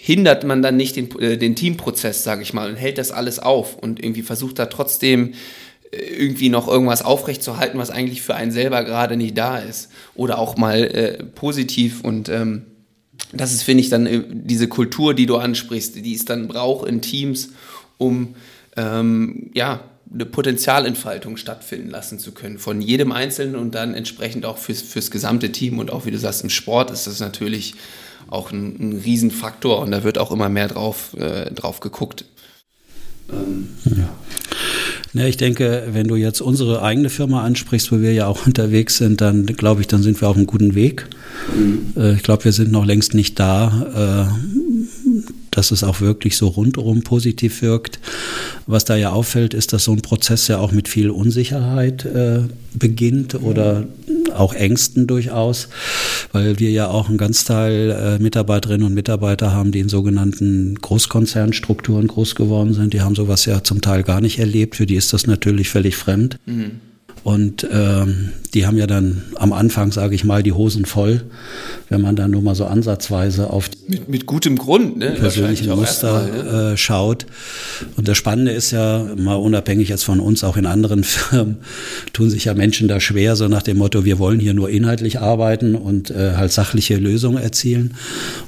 hindert 0.06 0.44
man 0.44 0.62
dann 0.62 0.76
nicht 0.76 0.94
den, 0.94 1.10
äh, 1.18 1.36
den 1.36 1.56
Teamprozess, 1.56 2.22
sage 2.22 2.42
ich 2.42 2.54
mal, 2.54 2.70
und 2.70 2.76
hält 2.76 2.96
das 2.96 3.10
alles 3.10 3.40
auf 3.40 3.76
und 3.76 4.00
irgendwie 4.00 4.22
versucht 4.22 4.56
da 4.60 4.66
trotzdem 4.66 5.34
äh, 5.90 5.96
irgendwie 5.96 6.48
noch 6.48 6.68
irgendwas 6.68 7.02
aufrechtzuerhalten, 7.02 7.76
was 7.80 7.90
eigentlich 7.90 8.22
für 8.22 8.36
einen 8.36 8.52
selber 8.52 8.84
gerade 8.84 9.16
nicht 9.16 9.36
da 9.36 9.58
ist. 9.58 9.88
Oder 10.14 10.38
auch 10.38 10.56
mal 10.56 10.84
äh, 10.84 11.24
positiv 11.24 12.02
und 12.02 12.28
ähm, 12.28 12.66
das 13.32 13.52
ist, 13.52 13.64
finde 13.64 13.80
ich, 13.80 13.88
dann 13.88 14.06
äh, 14.06 14.22
diese 14.30 14.68
Kultur, 14.68 15.12
die 15.12 15.26
du 15.26 15.38
ansprichst, 15.38 15.96
die 15.96 16.14
es 16.14 16.24
dann 16.24 16.46
braucht 16.46 16.86
in 16.86 17.02
Teams, 17.02 17.48
um 17.98 18.36
ähm, 18.76 19.50
ja, 19.54 19.80
eine 20.14 20.24
Potenzialentfaltung 20.24 21.36
stattfinden 21.36 21.90
lassen 21.90 22.20
zu 22.20 22.30
können 22.30 22.58
von 22.58 22.80
jedem 22.80 23.10
Einzelnen 23.10 23.56
und 23.56 23.74
dann 23.74 23.92
entsprechend 23.92 24.46
auch 24.46 24.58
fürs, 24.58 24.82
fürs 24.82 25.10
gesamte 25.10 25.50
Team. 25.50 25.80
Und 25.80 25.90
auch 25.90 26.06
wie 26.06 26.12
du 26.12 26.18
sagst, 26.18 26.44
im 26.44 26.50
Sport 26.50 26.92
ist 26.92 27.08
das 27.08 27.18
natürlich 27.18 27.74
auch 28.28 28.52
ein, 28.52 28.76
ein 28.78 29.00
Riesenfaktor 29.04 29.80
und 29.80 29.90
da 29.90 30.04
wird 30.04 30.18
auch 30.18 30.30
immer 30.30 30.48
mehr 30.48 30.68
drauf, 30.68 31.14
äh, 31.18 31.50
drauf 31.52 31.80
geguckt. 31.80 32.24
Ähm, 33.30 33.68
ja. 33.84 34.08
Ich 35.24 35.38
denke, 35.38 35.88
wenn 35.92 36.08
du 36.08 36.16
jetzt 36.16 36.42
unsere 36.42 36.82
eigene 36.82 37.08
Firma 37.08 37.42
ansprichst, 37.42 37.90
wo 37.90 38.00
wir 38.00 38.12
ja 38.12 38.26
auch 38.26 38.46
unterwegs 38.46 38.98
sind, 38.98 39.20
dann 39.20 39.46
glaube 39.46 39.80
ich, 39.80 39.86
dann 39.86 40.02
sind 40.02 40.20
wir 40.20 40.28
auf 40.28 40.36
einem 40.36 40.46
guten 40.46 40.74
Weg. 40.74 41.08
Mhm. 41.56 41.92
Äh, 41.96 42.14
ich 42.14 42.22
glaube, 42.22 42.44
wir 42.44 42.52
sind 42.52 42.70
noch 42.70 42.84
längst 42.84 43.14
nicht 43.14 43.38
da, 43.38 44.28
äh, 44.28 44.75
dass 45.56 45.70
es 45.70 45.82
auch 45.82 46.00
wirklich 46.00 46.36
so 46.36 46.48
rundherum 46.48 47.02
positiv 47.02 47.62
wirkt. 47.62 47.98
Was 48.66 48.84
da 48.84 48.94
ja 48.94 49.10
auffällt, 49.10 49.54
ist, 49.54 49.72
dass 49.72 49.84
so 49.84 49.92
ein 49.92 50.02
Prozess 50.02 50.48
ja 50.48 50.58
auch 50.58 50.70
mit 50.70 50.86
viel 50.86 51.10
Unsicherheit 51.10 52.04
äh, 52.04 52.40
beginnt 52.74 53.34
oder 53.34 53.84
auch 54.34 54.52
Ängsten 54.52 55.06
durchaus, 55.06 55.68
weil 56.32 56.58
wir 56.58 56.70
ja 56.70 56.88
auch 56.88 57.08
einen 57.08 57.16
ganz 57.16 57.44
Teil 57.44 57.90
äh, 57.90 58.22
Mitarbeiterinnen 58.22 58.86
und 58.86 58.92
Mitarbeiter 58.92 59.52
haben, 59.52 59.72
die 59.72 59.80
in 59.80 59.88
sogenannten 59.88 60.74
Großkonzernstrukturen 60.74 62.06
groß 62.06 62.34
geworden 62.34 62.74
sind. 62.74 62.92
Die 62.92 63.00
haben 63.00 63.14
sowas 63.14 63.46
ja 63.46 63.64
zum 63.64 63.80
Teil 63.80 64.02
gar 64.02 64.20
nicht 64.20 64.38
erlebt. 64.38 64.76
Für 64.76 64.86
die 64.86 64.96
ist 64.96 65.14
das 65.14 65.26
natürlich 65.26 65.70
völlig 65.70 65.96
fremd. 65.96 66.38
Mhm. 66.44 66.80
Und 67.26 67.66
ähm, 67.72 68.28
die 68.54 68.66
haben 68.66 68.78
ja 68.78 68.86
dann 68.86 69.20
am 69.34 69.52
Anfang, 69.52 69.90
sage 69.90 70.14
ich 70.14 70.22
mal, 70.22 70.44
die 70.44 70.52
Hosen 70.52 70.84
voll, 70.84 71.22
wenn 71.88 72.00
man 72.00 72.14
dann 72.14 72.30
nur 72.30 72.40
mal 72.40 72.54
so 72.54 72.66
ansatzweise 72.66 73.50
auf 73.50 73.68
mit, 73.88 74.08
mit 74.08 74.26
gutem 74.26 74.56
Grund, 74.56 74.98
ne? 74.98 75.10
persönliche 75.10 75.74
Muster 75.74 76.12
mal, 76.12 76.30
ne? 76.30 76.72
äh, 76.72 76.76
schaut. 76.76 77.26
Und 77.96 78.06
das 78.06 78.16
Spannende 78.16 78.52
ist 78.52 78.70
ja, 78.70 79.04
mal 79.16 79.34
unabhängig 79.34 79.88
jetzt 79.88 80.04
von 80.04 80.20
uns, 80.20 80.44
auch 80.44 80.56
in 80.56 80.66
anderen 80.66 81.02
Firmen, 81.04 81.56
tun 82.12 82.30
sich 82.30 82.44
ja 82.44 82.54
Menschen 82.54 82.86
da 82.86 83.00
schwer, 83.00 83.34
so 83.34 83.48
nach 83.48 83.62
dem 83.62 83.78
Motto, 83.78 84.04
wir 84.04 84.20
wollen 84.20 84.38
hier 84.38 84.54
nur 84.54 84.70
inhaltlich 84.70 85.20
arbeiten 85.20 85.74
und 85.74 86.12
äh, 86.12 86.34
halt 86.36 86.52
sachliche 86.52 86.96
Lösungen 86.96 87.42
erzielen. 87.42 87.94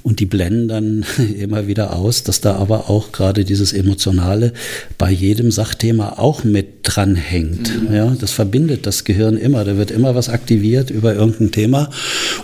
Und 0.04 0.20
die 0.20 0.26
blenden 0.26 0.68
dann 0.68 1.04
immer 1.36 1.66
wieder 1.66 1.96
aus, 1.96 2.22
dass 2.22 2.40
da 2.40 2.54
aber 2.54 2.88
auch 2.88 3.10
gerade 3.10 3.44
dieses 3.44 3.72
Emotionale 3.72 4.52
bei 4.98 5.10
jedem 5.10 5.50
Sachthema 5.50 6.14
auch 6.18 6.44
mit 6.44 6.78
dranhängt. 6.84 7.88
Mhm. 7.88 7.94
Ja, 7.94 8.16
das 8.18 8.30
verbindet 8.30 8.67
das 8.76 9.04
Gehirn 9.04 9.36
immer. 9.36 9.64
Da 9.64 9.76
wird 9.76 9.90
immer 9.90 10.14
was 10.14 10.28
aktiviert 10.28 10.90
über 10.90 11.14
irgendein 11.14 11.52
Thema 11.52 11.90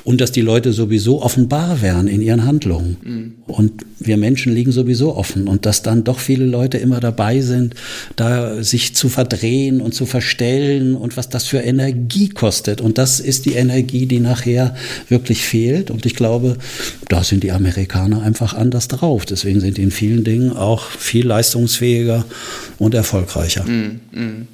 und 0.04 0.20
dass 0.20 0.32
die 0.32 0.40
Leute 0.40 0.72
sowieso 0.72 1.22
offenbar 1.22 1.82
wären 1.82 2.08
in 2.08 2.22
ihren 2.22 2.44
Handlungen. 2.44 2.96
Mhm. 3.02 3.32
Und 3.46 3.84
wir 3.98 4.16
Menschen 4.16 4.54
liegen 4.54 4.72
sowieso 4.72 5.16
offen 5.16 5.48
und 5.48 5.66
dass 5.66 5.82
dann 5.82 6.04
doch 6.04 6.18
viele 6.18 6.44
Leute 6.44 6.78
immer 6.78 7.00
dabei 7.00 7.40
sind, 7.40 7.74
da 8.16 8.62
sich 8.62 8.94
zu 8.94 9.08
verdrehen 9.08 9.80
und 9.80 9.94
zu 9.94 10.06
verstellen 10.06 10.94
und 10.94 11.16
was 11.16 11.28
das 11.28 11.44
für 11.44 11.58
Energie 11.58 12.28
kostet. 12.28 12.80
Und 12.80 12.98
das 12.98 13.20
ist 13.20 13.46
die 13.46 13.54
Energie, 13.54 14.06
die 14.06 14.20
nachher 14.20 14.74
wirklich 15.08 15.44
fehlt. 15.44 15.90
Und 15.90 16.06
ich 16.06 16.14
glaube, 16.14 16.56
da 17.08 17.22
sind 17.24 17.42
die 17.42 17.52
Amerikaner 17.52 18.22
einfach 18.22 18.54
anders 18.54 18.88
drauf. 18.88 19.24
Deswegen 19.26 19.60
sind 19.60 19.76
die 19.76 19.82
in 19.82 19.90
vielen 19.90 20.24
Dingen 20.24 20.52
auch 20.52 20.84
viel 20.90 21.26
leistungsfähiger 21.26 22.24
und 22.78 22.94
erfolgreicher. 22.94 23.64
Mm, 23.64 24.00
mm. 24.12 24.48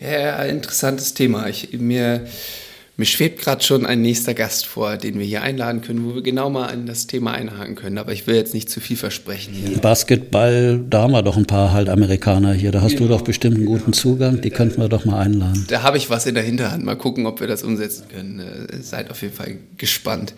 Ja, 0.00 0.42
interessantes 0.42 1.14
Thema. 1.14 1.48
Ich, 1.48 1.72
mir, 1.72 2.26
mir 2.96 3.06
schwebt 3.06 3.40
gerade 3.40 3.62
schon 3.62 3.86
ein 3.86 4.02
nächster 4.02 4.34
Gast 4.34 4.66
vor, 4.66 4.96
den 4.96 5.18
wir 5.18 5.24
hier 5.24 5.42
einladen 5.42 5.80
können, 5.80 6.04
wo 6.04 6.14
wir 6.14 6.22
genau 6.22 6.50
mal 6.50 6.68
in 6.68 6.86
das 6.86 7.06
Thema 7.06 7.32
einhaken 7.32 7.76
können. 7.76 7.98
Aber 7.98 8.12
ich 8.12 8.26
will 8.26 8.34
jetzt 8.34 8.52
nicht 8.52 8.68
zu 8.68 8.80
viel 8.80 8.96
versprechen 8.96 9.54
hier. 9.54 9.78
Basketball, 9.78 10.84
da 10.88 11.02
haben 11.02 11.12
wir 11.12 11.22
doch 11.22 11.36
ein 11.36 11.46
paar 11.46 11.72
halt 11.72 11.88
Amerikaner 11.88 12.52
hier. 12.52 12.72
Da 12.72 12.82
hast 12.82 12.96
genau. 12.96 13.08
du 13.08 13.08
doch 13.14 13.22
bestimmt 13.22 13.56
einen 13.56 13.66
guten 13.66 13.92
Zugang. 13.92 14.40
Die 14.40 14.50
könnten 14.50 14.80
wir 14.80 14.88
doch 14.88 15.04
mal 15.06 15.20
einladen. 15.20 15.64
Da 15.68 15.82
habe 15.82 15.96
ich 15.96 16.10
was 16.10 16.26
in 16.26 16.34
der 16.34 16.44
Hinterhand. 16.44 16.84
Mal 16.84 16.96
gucken, 16.96 17.26
ob 17.26 17.40
wir 17.40 17.46
das 17.46 17.62
umsetzen 17.62 18.04
können. 18.12 18.40
Äh, 18.40 18.82
seid 18.82 19.10
auf 19.10 19.22
jeden 19.22 19.34
Fall 19.34 19.56
gespannt. 19.78 20.34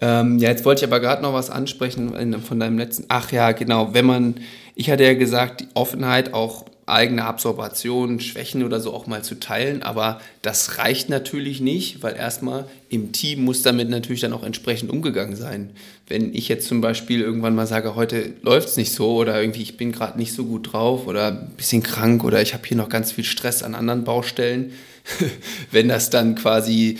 Ähm, 0.00 0.38
ja, 0.38 0.50
jetzt 0.50 0.64
wollte 0.64 0.84
ich 0.84 0.90
aber 0.90 1.00
gerade 1.00 1.22
noch 1.22 1.32
was 1.32 1.50
ansprechen 1.50 2.40
von 2.42 2.60
deinem 2.60 2.78
letzten. 2.78 3.04
Ach 3.08 3.30
ja, 3.32 3.52
genau. 3.52 3.94
Wenn 3.94 4.06
man, 4.06 4.34
ich 4.74 4.90
hatte 4.90 5.04
ja 5.04 5.14
gesagt, 5.14 5.60
die 5.60 5.68
Offenheit 5.74 6.34
auch 6.34 6.67
eigene 6.88 7.24
Absorption, 7.24 8.20
Schwächen 8.20 8.64
oder 8.64 8.80
so 8.80 8.92
auch 8.92 9.06
mal 9.06 9.22
zu 9.22 9.38
teilen. 9.38 9.82
Aber 9.82 10.20
das 10.42 10.78
reicht 10.78 11.08
natürlich 11.08 11.60
nicht, 11.60 12.02
weil 12.02 12.16
erstmal 12.16 12.66
im 12.88 13.12
Team 13.12 13.44
muss 13.44 13.62
damit 13.62 13.90
natürlich 13.90 14.22
dann 14.22 14.32
auch 14.32 14.42
entsprechend 14.42 14.90
umgegangen 14.90 15.36
sein. 15.36 15.70
Wenn 16.06 16.34
ich 16.34 16.48
jetzt 16.48 16.66
zum 16.68 16.80
Beispiel 16.80 17.20
irgendwann 17.20 17.54
mal 17.54 17.66
sage, 17.66 17.94
heute 17.94 18.32
läuft 18.42 18.68
es 18.68 18.76
nicht 18.76 18.92
so 18.92 19.16
oder 19.16 19.40
irgendwie 19.40 19.62
ich 19.62 19.76
bin 19.76 19.92
gerade 19.92 20.18
nicht 20.18 20.32
so 20.32 20.44
gut 20.44 20.72
drauf 20.72 21.06
oder 21.06 21.28
ein 21.28 21.50
bisschen 21.56 21.82
krank 21.82 22.24
oder 22.24 22.40
ich 22.40 22.54
habe 22.54 22.66
hier 22.66 22.76
noch 22.76 22.88
ganz 22.88 23.12
viel 23.12 23.24
Stress 23.24 23.62
an 23.62 23.74
anderen 23.74 24.04
Baustellen, 24.04 24.72
wenn 25.70 25.88
das 25.88 26.10
dann 26.10 26.34
quasi 26.34 26.98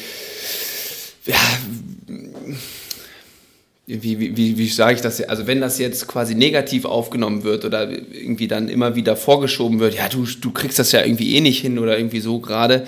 ja, 1.24 1.40
wie, 3.88 4.20
wie, 4.20 4.36
wie, 4.36 4.58
wie 4.58 4.68
sage 4.68 4.96
ich 4.96 5.00
das? 5.00 5.22
Also 5.22 5.46
wenn 5.46 5.62
das 5.62 5.78
jetzt 5.78 6.06
quasi 6.06 6.34
negativ 6.34 6.84
aufgenommen 6.84 7.42
wird 7.42 7.64
oder 7.64 7.90
irgendwie 7.90 8.46
dann 8.46 8.68
immer 8.68 8.94
wieder 8.96 9.16
vorgeschoben 9.16 9.80
wird, 9.80 9.94
ja, 9.94 10.10
du, 10.10 10.26
du 10.26 10.50
kriegst 10.50 10.78
das 10.78 10.92
ja 10.92 11.02
irgendwie 11.02 11.34
eh 11.34 11.40
nicht 11.40 11.60
hin 11.60 11.78
oder 11.78 11.98
irgendwie 11.98 12.20
so 12.20 12.38
gerade, 12.38 12.86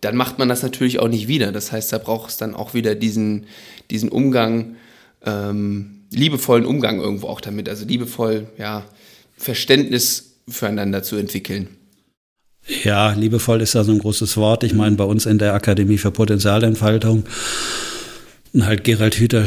dann 0.00 0.16
macht 0.16 0.38
man 0.38 0.48
das 0.48 0.62
natürlich 0.62 1.00
auch 1.00 1.08
nicht 1.08 1.28
wieder. 1.28 1.52
Das 1.52 1.70
heißt, 1.70 1.92
da 1.92 1.98
braucht 1.98 2.30
es 2.30 2.36
dann 2.38 2.54
auch 2.54 2.72
wieder 2.72 2.94
diesen, 2.94 3.44
diesen 3.90 4.08
Umgang, 4.08 4.76
ähm, 5.26 6.04
liebevollen 6.10 6.64
Umgang 6.64 6.98
irgendwo 6.98 7.26
auch 7.26 7.42
damit. 7.42 7.68
Also 7.68 7.84
liebevoll, 7.84 8.46
ja, 8.56 8.86
Verständnis 9.36 10.36
füreinander 10.48 11.02
zu 11.02 11.16
entwickeln. 11.16 11.68
Ja, 12.84 13.12
liebevoll 13.12 13.60
ist 13.60 13.74
da 13.74 13.84
so 13.84 13.92
ein 13.92 13.98
großes 13.98 14.38
Wort. 14.38 14.64
Ich 14.64 14.72
meine, 14.72 14.96
bei 14.96 15.04
uns 15.04 15.26
in 15.26 15.38
der 15.38 15.52
Akademie 15.52 15.98
für 15.98 16.10
Potenzialentfaltung 16.10 17.24
halt 18.60 18.84
Gerald 18.84 19.14
Hüther, 19.16 19.46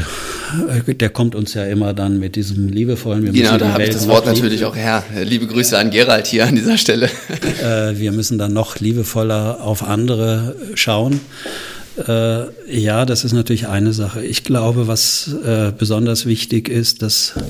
äh, 0.88 0.94
der 0.94 1.10
kommt 1.10 1.36
uns 1.36 1.54
ja 1.54 1.66
immer 1.66 1.94
dann 1.94 2.20
mit 2.20 2.36
diesem 2.36 2.68
liebevollen. 2.68 3.24
Wir 3.24 3.32
genau, 3.32 3.58
da 3.58 3.74
habe 3.74 3.84
ich 3.84 3.90
das 3.92 4.08
Wort 4.08 4.26
natürlich 4.26 4.66
auch 4.66 4.76
her. 4.76 5.04
Liebe 5.24 5.48
Grüße 5.48 5.78
an 5.78 5.92
Gerald 5.92 6.28
hier 6.28 6.46
an 6.46 6.56
dieser 6.56 6.78
Stelle. 6.78 7.10
Äh, 7.62 7.98
wir 7.98 8.12
müssen 8.12 8.38
dann 8.38 8.54
noch 8.54 8.80
liebevoller 8.80 9.62
auf 9.62 9.84
andere 9.84 10.56
schauen. 10.76 11.20
Äh, 12.08 12.46
ja, 12.68 13.06
das 13.06 13.24
ist 13.24 13.34
natürlich 13.34 13.68
eine 13.68 13.94
Sache. 13.94 14.24
Ich 14.24 14.44
glaube, 14.44 14.88
was 14.88 15.36
besonders 15.78 16.26
wichtig 16.26 16.70
ist, 16.70 17.02
dass 17.02 17.34
äh, 17.38 17.42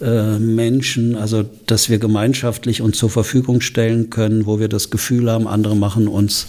Menschen, 0.00 1.16
also 1.16 1.44
dass 1.66 1.88
wir 1.88 1.98
gemeinschaftlich 1.98 2.82
uns 2.82 2.98
zur 2.98 3.08
Verfügung 3.08 3.62
stellen 3.62 4.10
können, 4.10 4.44
wo 4.44 4.60
wir 4.60 4.68
das 4.68 4.90
Gefühl 4.90 5.30
haben, 5.30 5.48
andere 5.48 5.74
machen 5.74 6.06
uns 6.06 6.46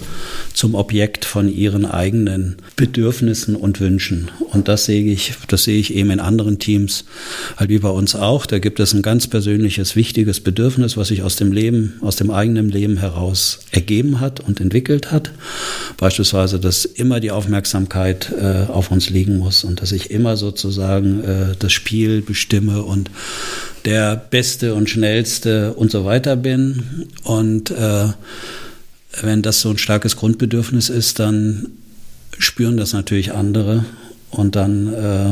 zum 0.53 0.75
Objekt 0.75 1.23
von 1.23 1.47
ihren 1.47 1.85
eigenen 1.85 2.57
Bedürfnissen 2.75 3.55
und 3.55 3.79
Wünschen. 3.79 4.29
Und 4.51 4.67
das 4.67 4.85
sehe 4.85 5.05
ich, 5.05 5.33
das 5.47 5.63
sehe 5.63 5.79
ich 5.79 5.93
eben 5.93 6.11
in 6.11 6.19
anderen 6.19 6.59
Teams, 6.59 7.05
halt 7.55 7.69
wie 7.69 7.79
bei 7.79 7.89
uns 7.89 8.15
auch. 8.15 8.45
Da 8.45 8.59
gibt 8.59 8.81
es 8.81 8.93
ein 8.93 9.01
ganz 9.01 9.27
persönliches, 9.27 9.95
wichtiges 9.95 10.41
Bedürfnis, 10.41 10.97
was 10.97 11.07
sich 11.07 11.23
aus 11.23 11.37
dem 11.37 11.53
Leben, 11.53 11.93
aus 12.01 12.17
dem 12.17 12.31
eigenen 12.31 12.69
Leben 12.69 12.97
heraus 12.97 13.59
ergeben 13.71 14.19
hat 14.19 14.41
und 14.41 14.59
entwickelt 14.59 15.11
hat. 15.11 15.31
Beispielsweise, 15.95 16.59
dass 16.59 16.83
immer 16.83 17.19
die 17.19 17.31
Aufmerksamkeit 17.31 18.31
äh, 18.37 18.69
auf 18.69 18.91
uns 18.91 19.09
liegen 19.09 19.37
muss 19.37 19.63
und 19.63 19.81
dass 19.81 19.91
ich 19.93 20.11
immer 20.11 20.35
sozusagen 20.35 21.23
äh, 21.23 21.55
das 21.57 21.71
Spiel 21.71 22.21
bestimme 22.21 22.83
und 22.83 23.09
der 23.85 24.15
Beste 24.15 24.75
und 24.75 24.89
Schnellste 24.89 25.73
und 25.73 25.91
so 25.91 26.05
weiter 26.05 26.35
bin. 26.35 27.07
Und 27.23 27.71
äh, 27.71 28.07
wenn 29.21 29.41
das 29.41 29.61
so 29.61 29.69
ein 29.69 29.77
starkes 29.77 30.17
Grundbedürfnis 30.17 30.89
ist, 30.89 31.19
dann 31.19 31.67
spüren 32.37 32.77
das 32.77 32.93
natürlich 32.93 33.33
andere. 33.33 33.85
Und 34.29 34.55
dann, 34.55 34.93
äh, 34.93 35.29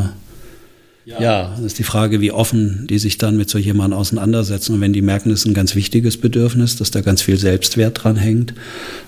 ja. 1.06 1.22
ja, 1.22 1.60
ist 1.64 1.78
die 1.78 1.84
Frage, 1.84 2.22
wie 2.22 2.32
offen 2.32 2.88
die 2.90 2.98
sich 2.98 3.18
dann 3.18 3.38
mit 3.38 3.50
so 3.50 3.58
jemandem 3.58 4.00
auseinandersetzen. 4.00 4.76
Und 4.76 4.82
wenn 4.82 4.94
die 4.94 5.02
merken, 5.02 5.32
es 5.32 5.42
ist 5.42 5.48
ein 5.48 5.54
ganz 5.54 5.76
wichtiges 5.76 6.18
Bedürfnis, 6.18 6.78
dass 6.78 6.92
da 6.92 7.02
ganz 7.02 7.22
viel 7.22 7.38
Selbstwert 7.38 8.04
dran 8.04 8.16
hängt 8.16 8.54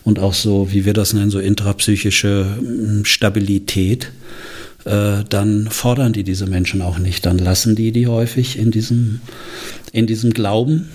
und 0.03 0.19
auch 0.19 0.33
so, 0.33 0.71
wie 0.71 0.86
wir 0.86 0.93
das 0.93 1.13
nennen, 1.13 1.31
so 1.31 1.39
intrapsychische 1.39 2.45
hm, 2.60 3.05
Stabilität 3.05 4.12
äh, 4.88 5.23
dann 5.28 5.69
fordern 5.69 6.13
die 6.13 6.23
diese 6.23 6.47
Menschen 6.47 6.82
auch 6.82 6.97
nicht. 6.97 7.26
Dann 7.26 7.38
lassen 7.38 7.76
die 7.76 7.91
die 7.91 8.08
häufig 8.08 8.58
in 8.58 8.71
diesem, 8.71 9.21
in 9.91 10.08
diesem 10.08 10.32
Glauben. 10.32 10.89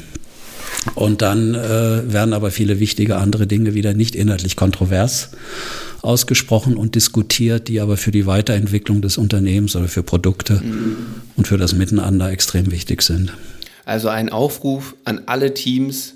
Und 0.94 1.22
dann 1.22 1.54
äh, 1.54 2.12
werden 2.12 2.32
aber 2.32 2.50
viele 2.50 2.80
wichtige 2.80 3.16
andere 3.16 3.46
Dinge 3.46 3.74
wieder 3.74 3.94
nicht 3.94 4.14
inhaltlich 4.16 4.56
kontrovers 4.56 5.30
ausgesprochen 6.02 6.76
und 6.76 6.96
diskutiert, 6.96 7.68
die 7.68 7.80
aber 7.80 7.96
für 7.96 8.10
die 8.10 8.26
Weiterentwicklung 8.26 9.02
des 9.02 9.18
Unternehmens 9.18 9.76
oder 9.76 9.86
für 9.86 10.02
Produkte 10.02 10.54
mhm. 10.54 10.96
und 11.36 11.46
für 11.46 11.58
das 11.58 11.74
Miteinander 11.74 12.30
extrem 12.30 12.72
wichtig 12.72 13.02
sind. 13.02 13.32
Also 13.84 14.08
ein 14.08 14.28
Aufruf 14.28 14.96
an 15.04 15.22
alle 15.26 15.54
Teams, 15.54 16.14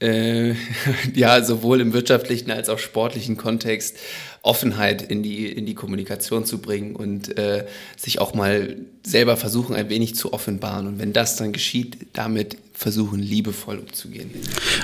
äh, 0.00 0.54
ja, 1.14 1.42
sowohl 1.44 1.80
im 1.80 1.92
wirtschaftlichen 1.92 2.50
als 2.50 2.68
auch 2.68 2.78
sportlichen 2.78 3.36
Kontext 3.36 3.96
Offenheit 4.42 5.02
in 5.02 5.22
die, 5.22 5.46
in 5.46 5.66
die 5.66 5.74
Kommunikation 5.74 6.44
zu 6.44 6.58
bringen 6.58 6.96
und 6.96 7.36
äh, 7.38 7.66
sich 7.96 8.18
auch 8.18 8.34
mal 8.34 8.76
selber 9.06 9.36
versuchen, 9.36 9.74
ein 9.74 9.88
wenig 9.88 10.16
zu 10.16 10.32
offenbaren. 10.32 10.86
Und 10.88 10.98
wenn 10.98 11.12
das 11.12 11.36
dann 11.36 11.52
geschieht, 11.52 11.98
damit 12.12 12.56
versuchen, 12.72 13.20
liebevoll 13.20 13.78
umzugehen. 13.78 14.30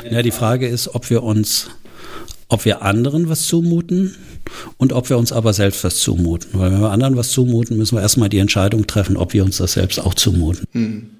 Ja, 0.08 0.22
die 0.22 0.30
Frage 0.30 0.68
ist, 0.68 0.94
ob 0.94 1.10
wir 1.10 1.24
uns, 1.24 1.68
ob 2.48 2.64
wir 2.64 2.82
anderen 2.82 3.28
was 3.28 3.46
zumuten 3.46 4.14
und 4.76 4.92
ob 4.92 5.10
wir 5.10 5.18
uns 5.18 5.32
aber 5.32 5.52
selbst 5.52 5.82
was 5.82 5.96
zumuten. 5.96 6.50
Weil 6.52 6.72
wenn 6.72 6.80
wir 6.80 6.90
anderen 6.90 7.16
was 7.16 7.32
zumuten, 7.32 7.76
müssen 7.76 7.96
wir 7.96 8.02
erstmal 8.02 8.28
die 8.28 8.38
Entscheidung 8.38 8.86
treffen, 8.86 9.16
ob 9.16 9.32
wir 9.32 9.44
uns 9.44 9.56
das 9.56 9.72
selbst 9.72 9.98
auch 9.98 10.14
zumuten. 10.14 10.66
Hm. 10.72 11.10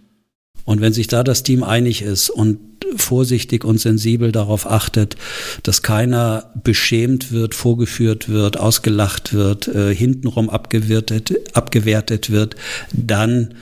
Und 0.65 0.81
wenn 0.81 0.93
sich 0.93 1.09
da 1.09 1.25
das 1.25 1.43
Team 1.43 1.65
einig 1.65 2.03
ist 2.03 2.31
und 2.31 2.59
vorsichtig 2.97 3.65
und 3.65 3.79
sensibel 3.79 4.33
darauf 4.33 4.67
achtet, 4.71 5.17
dass 5.63 5.83
keiner 5.83 6.51
beschämt 6.63 7.33
wird, 7.33 7.55
vorgeführt 7.55 8.29
wird, 8.29 8.59
ausgelacht 8.59 9.33
wird, 9.33 9.69
äh, 9.69 9.95
hintenrum 9.95 10.51
abgewertet, 10.51 11.35
abgewertet 11.55 12.31
wird, 12.31 12.57
dann 12.93 13.55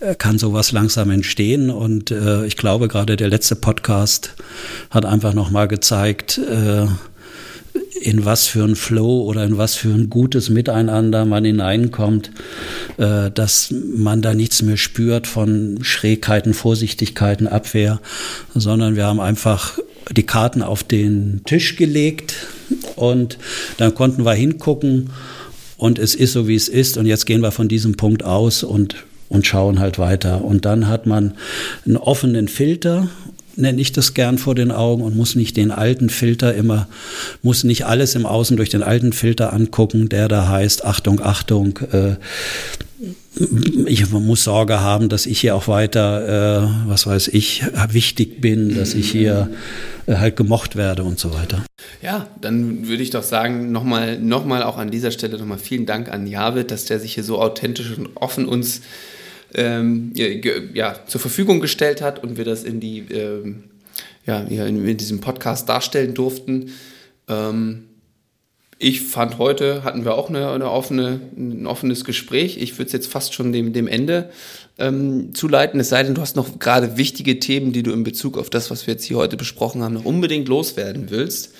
äh, 0.00 0.14
kann 0.14 0.38
sowas 0.38 0.72
langsam 0.72 1.10
entstehen. 1.10 1.70
Und 1.70 2.10
äh, 2.10 2.46
ich 2.46 2.56
glaube, 2.56 2.88
gerade 2.88 3.16
der 3.16 3.28
letzte 3.28 3.56
Podcast 3.56 4.34
hat 4.90 5.04
einfach 5.04 5.34
nochmal 5.34 5.68
gezeigt, 5.68 6.38
äh, 6.38 6.86
in 8.00 8.24
was 8.24 8.46
für 8.46 8.64
ein 8.64 8.76
Flow 8.76 9.22
oder 9.22 9.44
in 9.44 9.58
was 9.58 9.74
für 9.74 9.90
ein 9.90 10.10
gutes 10.10 10.48
Miteinander 10.48 11.24
man 11.24 11.44
hineinkommt, 11.44 12.30
äh, 12.96 13.30
dass 13.30 13.72
man 13.94 14.22
da 14.22 14.34
nichts 14.34 14.62
mehr 14.62 14.76
spürt 14.76 15.26
von 15.26 15.78
Schrägheiten, 15.82 16.54
Vorsichtigkeiten, 16.54 17.46
Abwehr, 17.46 18.00
sondern 18.54 18.96
wir 18.96 19.04
haben 19.04 19.20
einfach 19.20 19.78
die 20.10 20.24
Karten 20.24 20.62
auf 20.62 20.82
den 20.82 21.42
Tisch 21.44 21.76
gelegt 21.76 22.34
und 22.96 23.38
dann 23.76 23.94
konnten 23.94 24.24
wir 24.24 24.34
hingucken 24.34 25.10
und 25.76 25.98
es 25.98 26.14
ist 26.14 26.32
so, 26.32 26.48
wie 26.48 26.56
es 26.56 26.68
ist 26.68 26.96
und 26.96 27.06
jetzt 27.06 27.26
gehen 27.26 27.42
wir 27.42 27.52
von 27.52 27.68
diesem 27.68 27.96
Punkt 27.96 28.24
aus 28.24 28.62
und 28.62 28.96
und 29.28 29.46
schauen 29.46 29.78
halt 29.78 29.98
weiter. 30.00 30.44
Und 30.44 30.64
dann 30.64 30.88
hat 30.88 31.06
man 31.06 31.34
einen 31.86 31.96
offenen 31.96 32.48
Filter 32.48 33.08
nenne 33.60 33.80
ich 33.80 33.92
das 33.92 34.14
gern 34.14 34.38
vor 34.38 34.54
den 34.54 34.70
Augen 34.70 35.02
und 35.02 35.16
muss 35.16 35.34
nicht 35.34 35.56
den 35.56 35.70
alten 35.70 36.10
Filter 36.10 36.54
immer, 36.54 36.88
muss 37.42 37.64
nicht 37.64 37.86
alles 37.86 38.14
im 38.14 38.26
Außen 38.26 38.56
durch 38.56 38.70
den 38.70 38.82
alten 38.82 39.12
Filter 39.12 39.52
angucken, 39.52 40.08
der 40.08 40.28
da 40.28 40.48
heißt, 40.48 40.84
Achtung, 40.84 41.20
Achtung, 41.20 41.78
äh, 41.92 42.16
ich 43.86 44.10
muss 44.10 44.44
Sorge 44.44 44.80
haben, 44.80 45.08
dass 45.08 45.24
ich 45.24 45.40
hier 45.40 45.54
auch 45.54 45.68
weiter, 45.68 46.66
äh, 46.86 46.88
was 46.88 47.06
weiß 47.06 47.28
ich, 47.28 47.62
wichtig 47.90 48.40
bin, 48.40 48.74
dass 48.74 48.94
ich 48.94 49.10
hier 49.10 49.50
äh, 50.06 50.16
halt 50.16 50.36
gemocht 50.36 50.76
werde 50.76 51.04
und 51.04 51.18
so 51.18 51.32
weiter. 51.32 51.64
Ja, 52.02 52.26
dann 52.40 52.88
würde 52.88 53.02
ich 53.02 53.10
doch 53.10 53.22
sagen, 53.22 53.72
nochmal 53.72 54.18
noch 54.18 54.44
mal 54.44 54.62
auch 54.62 54.76
an 54.76 54.90
dieser 54.90 55.12
Stelle 55.12 55.38
nochmal 55.38 55.58
vielen 55.58 55.86
Dank 55.86 56.10
an 56.10 56.26
Javid, 56.26 56.70
dass 56.70 56.84
der 56.84 56.98
sich 56.98 57.14
hier 57.14 57.24
so 57.24 57.40
authentisch 57.40 57.96
und 57.96 58.10
offen 58.16 58.46
uns 58.46 58.82
ähm, 59.54 60.12
ja, 60.14 60.94
zur 61.06 61.20
Verfügung 61.20 61.60
gestellt 61.60 62.02
hat 62.02 62.22
und 62.22 62.36
wir 62.36 62.44
das 62.44 62.64
in 62.64 62.80
die 62.80 63.00
ähm, 63.12 63.64
ja, 64.26 64.40
in, 64.40 64.86
in, 64.86 64.96
diesem 64.96 65.20
Podcast 65.20 65.68
darstellen 65.68 66.14
durften. 66.14 66.70
Ähm, 67.28 67.86
ich 68.78 69.02
fand 69.02 69.36
heute 69.36 69.84
hatten 69.84 70.04
wir 70.06 70.14
auch 70.14 70.30
eine, 70.30 70.50
eine 70.50 70.70
offene, 70.70 71.20
ein 71.36 71.66
offenes 71.66 72.04
Gespräch. 72.04 72.56
Ich 72.56 72.78
würde 72.78 72.86
es 72.86 72.92
jetzt 72.92 73.08
fast 73.08 73.34
schon 73.34 73.52
dem, 73.52 73.74
dem 73.74 73.86
Ende 73.86 74.30
ähm, 74.78 75.34
zuleiten, 75.34 75.78
es 75.80 75.90
sei 75.90 76.02
denn, 76.02 76.14
du 76.14 76.22
hast 76.22 76.34
noch 76.34 76.58
gerade 76.58 76.96
wichtige 76.96 77.38
Themen, 77.38 77.72
die 77.72 77.82
du 77.82 77.92
in 77.92 78.04
Bezug 78.04 78.38
auf 78.38 78.48
das, 78.48 78.70
was 78.70 78.86
wir 78.86 78.94
jetzt 78.94 79.04
hier 79.04 79.18
heute 79.18 79.36
besprochen 79.36 79.82
haben, 79.82 79.94
noch 79.94 80.06
unbedingt 80.06 80.48
loswerden 80.48 81.10
willst. 81.10 81.54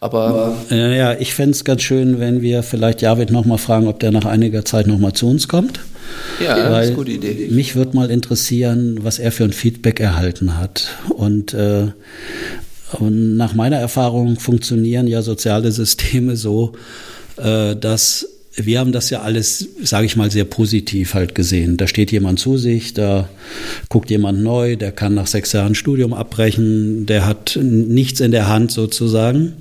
Aber 0.00 0.54
ja, 0.70 0.88
ja 0.88 1.14
ich 1.18 1.34
fände 1.34 1.52
es 1.52 1.64
ganz 1.64 1.82
schön, 1.82 2.20
wenn 2.20 2.40
wir 2.40 2.62
vielleicht 2.62 3.02
Javid 3.02 3.30
nochmal 3.30 3.58
fragen, 3.58 3.88
ob 3.88 3.98
der 4.00 4.12
nach 4.12 4.24
einiger 4.24 4.64
Zeit 4.64 4.86
nochmal 4.86 5.12
zu 5.12 5.28
uns 5.28 5.48
kommt. 5.48 5.80
Ja, 6.42 6.56
Weil 6.56 6.70
das 6.70 6.80
ist 6.82 6.86
eine 6.88 6.96
gute 6.96 7.10
Idee. 7.12 7.48
Mich 7.50 7.74
würde 7.74 7.96
mal 7.96 8.10
interessieren, 8.10 9.00
was 9.02 9.18
er 9.18 9.32
für 9.32 9.44
ein 9.44 9.52
Feedback 9.52 10.00
erhalten 10.00 10.56
hat. 10.56 10.88
Und, 11.08 11.52
äh, 11.52 11.88
und 12.92 13.36
nach 13.36 13.54
meiner 13.54 13.76
Erfahrung 13.76 14.38
funktionieren 14.38 15.06
ja 15.06 15.22
soziale 15.22 15.72
Systeme 15.72 16.36
so, 16.36 16.72
äh, 17.36 17.74
dass 17.74 18.26
wir 18.64 18.80
haben 18.80 18.92
das 18.92 19.10
ja 19.10 19.22
alles, 19.22 19.68
sage 19.82 20.06
ich 20.06 20.16
mal, 20.16 20.30
sehr 20.30 20.44
positiv 20.44 21.14
halt 21.14 21.34
gesehen. 21.34 21.76
Da 21.76 21.86
steht 21.86 22.12
jemand 22.12 22.38
zu 22.38 22.56
sich, 22.56 22.94
da 22.94 23.28
guckt 23.88 24.10
jemand 24.10 24.42
neu, 24.42 24.76
der 24.76 24.92
kann 24.92 25.14
nach 25.14 25.26
sechs 25.26 25.52
Jahren 25.52 25.74
Studium 25.74 26.12
abbrechen, 26.14 27.06
der 27.06 27.26
hat 27.26 27.58
nichts 27.60 28.20
in 28.20 28.30
der 28.30 28.48
Hand 28.48 28.70
sozusagen. 28.70 29.54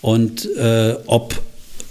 Und 0.00 0.48
äh, 0.56 0.94
ob 1.06 1.40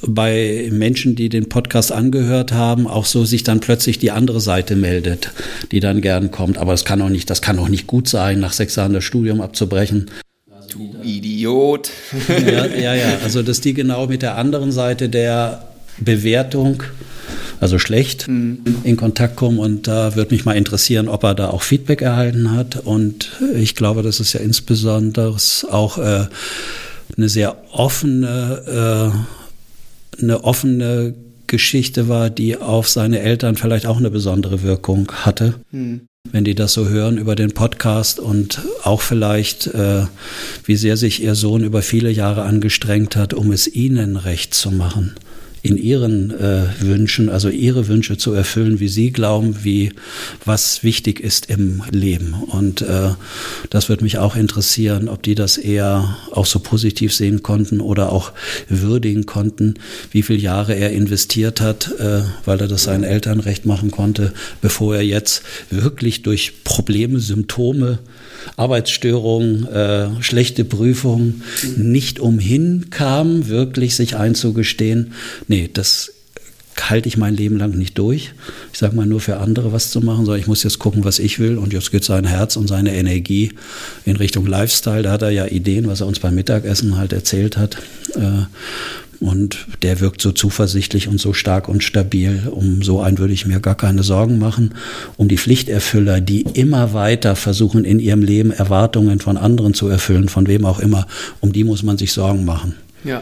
bei 0.06 0.70
Menschen, 0.72 1.16
die 1.16 1.30
den 1.30 1.48
Podcast 1.50 1.92
angehört 1.92 2.52
haben, 2.52 2.88
auch 2.88 3.06
so 3.06 3.26
sich 3.26 3.44
dann 3.44 3.60
plötzlich 3.60 4.00
die 4.00 4.12
andere 4.12 4.42
Seite 4.42 4.76
meldet, 4.76 5.32
die 5.72 5.80
dann 5.80 6.02
gern 6.02 6.32
kommt. 6.32 6.58
Aber 6.58 6.74
es 6.74 6.86
kann 6.86 7.02
auch 7.02 7.10
nicht, 7.10 7.30
das 7.30 7.42
kann 7.42 7.60
auch 7.60 7.70
nicht 7.70 7.88
gut 7.88 8.08
sein, 8.08 8.40
nach 8.40 8.54
sechs 8.54 8.76
Jahren 8.76 8.94
das 8.94 9.04
Studium 9.04 9.42
abzubrechen. 9.42 10.12
Du 10.72 10.96
Idiot. 11.04 11.90
Ja, 12.30 12.66
ja, 12.66 12.96
ja. 12.96 13.18
Also, 13.24 13.44
dass 13.44 13.62
die 13.62 13.74
genau 13.74 14.08
mit 14.08 14.22
der 14.22 14.38
anderen 14.38 14.72
Seite 14.72 15.10
der 15.10 15.68
Bewertung, 16.00 16.84
also 17.60 17.80
schlecht, 17.80 18.28
mhm. 18.28 18.60
in 18.84 18.98
Kontakt 18.98 19.36
kommen. 19.36 19.60
Und 19.60 19.88
da 19.88 20.16
würde 20.16 20.34
mich 20.34 20.46
mal 20.46 20.58
interessieren, 20.58 21.08
ob 21.08 21.24
er 21.24 21.36
da 21.36 21.50
auch 21.50 21.62
Feedback 21.62 22.02
erhalten 22.02 22.52
hat. 22.52 22.78
Und 22.78 23.32
ich 23.56 23.76
glaube, 23.76 24.02
das 24.02 24.20
ist 24.20 24.34
ja 24.34 24.40
insbesondere 24.40 25.38
auch 25.70 25.98
äh, 25.98 26.26
eine 27.18 27.30
sehr 27.30 27.58
offene 27.72 29.12
äh, 29.14 29.18
eine 30.22 30.44
offene 30.44 31.14
Geschichte 31.48 32.08
war, 32.08 32.30
die 32.30 32.58
auf 32.58 32.90
seine 32.90 33.20
Eltern 33.20 33.56
vielleicht 33.56 33.86
auch 33.86 33.98
eine 33.98 34.10
besondere 34.10 34.64
Wirkung 34.64 35.12
hatte. 35.12 35.56
Hm. 35.72 36.02
Wenn 36.32 36.46
die 36.46 36.56
das 36.56 36.74
so 36.74 36.88
hören 36.88 37.18
über 37.18 37.36
den 37.36 37.52
Podcast 37.52 38.20
und 38.20 38.62
auch 38.84 39.02
vielleicht, 39.02 39.68
äh, 39.68 40.06
wie 40.66 40.76
sehr 40.78 40.96
sich 40.98 41.22
ihr 41.22 41.36
Sohn 41.36 41.64
über 41.64 41.82
viele 41.82 42.10
Jahre 42.10 42.44
angestrengt 42.44 43.16
hat, 43.16 43.34
um 43.34 43.52
es 43.52 43.68
ihnen 43.68 44.16
recht 44.16 44.54
zu 44.54 44.72
machen 44.72 45.16
in 45.64 45.78
ihren 45.78 46.32
äh, 46.32 46.66
Wünschen, 46.82 47.30
also 47.30 47.48
ihre 47.48 47.88
Wünsche 47.88 48.18
zu 48.18 48.34
erfüllen, 48.34 48.82
wie 48.82 48.90
sie 48.90 49.12
glauben, 49.12 49.64
wie 49.64 49.94
was 50.44 50.84
wichtig 50.84 51.22
ist 51.22 51.50
im 51.50 51.82
Leben. 51.90 52.34
Und 52.34 52.82
äh, 52.82 53.12
das 53.70 53.88
würde 53.88 54.04
mich 54.04 54.18
auch 54.18 54.36
interessieren, 54.36 55.08
ob 55.08 55.24
die 55.24 55.36
das 55.36 55.58
eher 55.58 56.18
auch 56.32 56.46
so 56.46 56.60
positiv 56.60 57.14
sehen 57.14 57.44
konnten 57.44 57.80
oder 57.80 58.12
auch 58.12 58.34
würdigen 58.68 59.26
konnten, 59.26 59.76
wie 60.12 60.22
viele 60.22 60.40
Jahre 60.40 60.76
er 60.76 60.92
investiert 60.92 61.62
hat, 61.62 61.98
äh, 61.98 62.24
weil 62.44 62.60
er 62.60 62.68
das 62.68 62.84
seinen 62.84 63.06
Eltern 63.06 63.40
recht 63.40 63.66
machen 63.66 63.90
konnte, 63.90 64.34
bevor 64.62 64.98
er 64.98 65.04
jetzt 65.04 65.44
wirklich 65.70 66.24
durch 66.24 66.66
Probleme, 66.66 67.22
Symptome 67.22 68.00
Arbeitsstörungen, 68.58 69.68
äh, 69.68 70.22
schlechte 70.22 70.66
Prüfungen 70.66 71.44
nicht 71.78 72.20
umhin 72.20 72.88
kam, 72.90 73.48
wirklich 73.48 73.96
sich 73.96 74.16
einzugestehen, 74.16 75.14
nee, 75.48 75.70
das 75.72 76.12
halte 76.80 77.08
ich 77.08 77.18
mein 77.18 77.36
Leben 77.36 77.58
lang 77.58 77.78
nicht 77.78 77.98
durch. 77.98 78.34
Ich 78.72 78.80
sage 78.80 78.96
mal 78.96 79.06
nur 79.06 79.20
für 79.20 79.38
andere 79.38 79.72
was 79.72 79.92
zu 79.92 80.02
machen, 80.02 80.26
sondern 80.26 80.42
ich 80.42 80.48
muss 80.48 80.64
jetzt 80.64 80.80
gucken, 80.80 81.04
was 81.04 81.20
ich 81.20 81.40
will. 81.40 81.58
Und 81.58 81.74
jetzt 81.74 81.92
geht 81.92 82.04
sein 82.04 82.26
Herz 82.26 82.56
und 82.56 82.68
seine 82.68 82.96
Energie 82.96 83.52
in 84.06 84.16
Richtung 84.16 84.46
Lifestyle. 84.46 85.04
Da 85.04 85.12
hat 85.12 85.22
er 85.22 85.30
ja 85.30 85.46
Ideen, 85.46 85.88
was 85.88 86.02
er 86.02 86.08
uns 86.08 86.20
beim 86.20 86.36
Mittagessen 86.36 86.98
halt 86.98 87.14
erzählt 87.14 87.58
hat. 87.58 87.78
Und 89.24 89.68
der 89.82 90.02
wirkt 90.02 90.22
so 90.22 90.32
zuversichtlich 90.32 91.08
und 91.08 91.20
so 91.20 91.34
stark 91.34 91.70
und 91.70 91.84
stabil. 91.84 92.44
Um 92.52 92.84
so 92.84 93.02
einen 93.02 93.18
würde 93.18 93.34
ich 93.34 93.46
mir 93.46 93.60
gar 93.62 93.76
keine 93.76 94.04
Sorgen 94.04 94.38
machen. 94.38 94.76
Um 95.16 95.30
die 95.30 95.38
Pflichterfüller, 95.38 96.20
die 96.20 96.42
immer 96.42 96.94
weiter 96.94 97.36
versuchen, 97.36 97.86
in 97.86 98.00
ihrem 98.00 98.22
Leben 98.22 98.52
Erwartungen 98.52 99.20
von 99.20 99.38
anderen 99.38 99.74
zu 99.74 99.88
erfüllen, 99.88 100.28
von 100.28 100.48
wem 100.48 100.66
auch 100.66 100.80
immer, 100.80 101.08
um 101.40 101.54
die 101.54 101.64
muss 101.64 101.84
man 101.84 101.98
sich 101.98 102.12
Sorgen 102.12 102.44
machen. 102.44 102.76
Ja, 103.04 103.22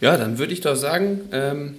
ja 0.00 0.16
dann 0.16 0.38
würde 0.38 0.52
ich 0.52 0.60
doch 0.60 0.76
sagen, 0.76 1.20
ähm, 1.32 1.74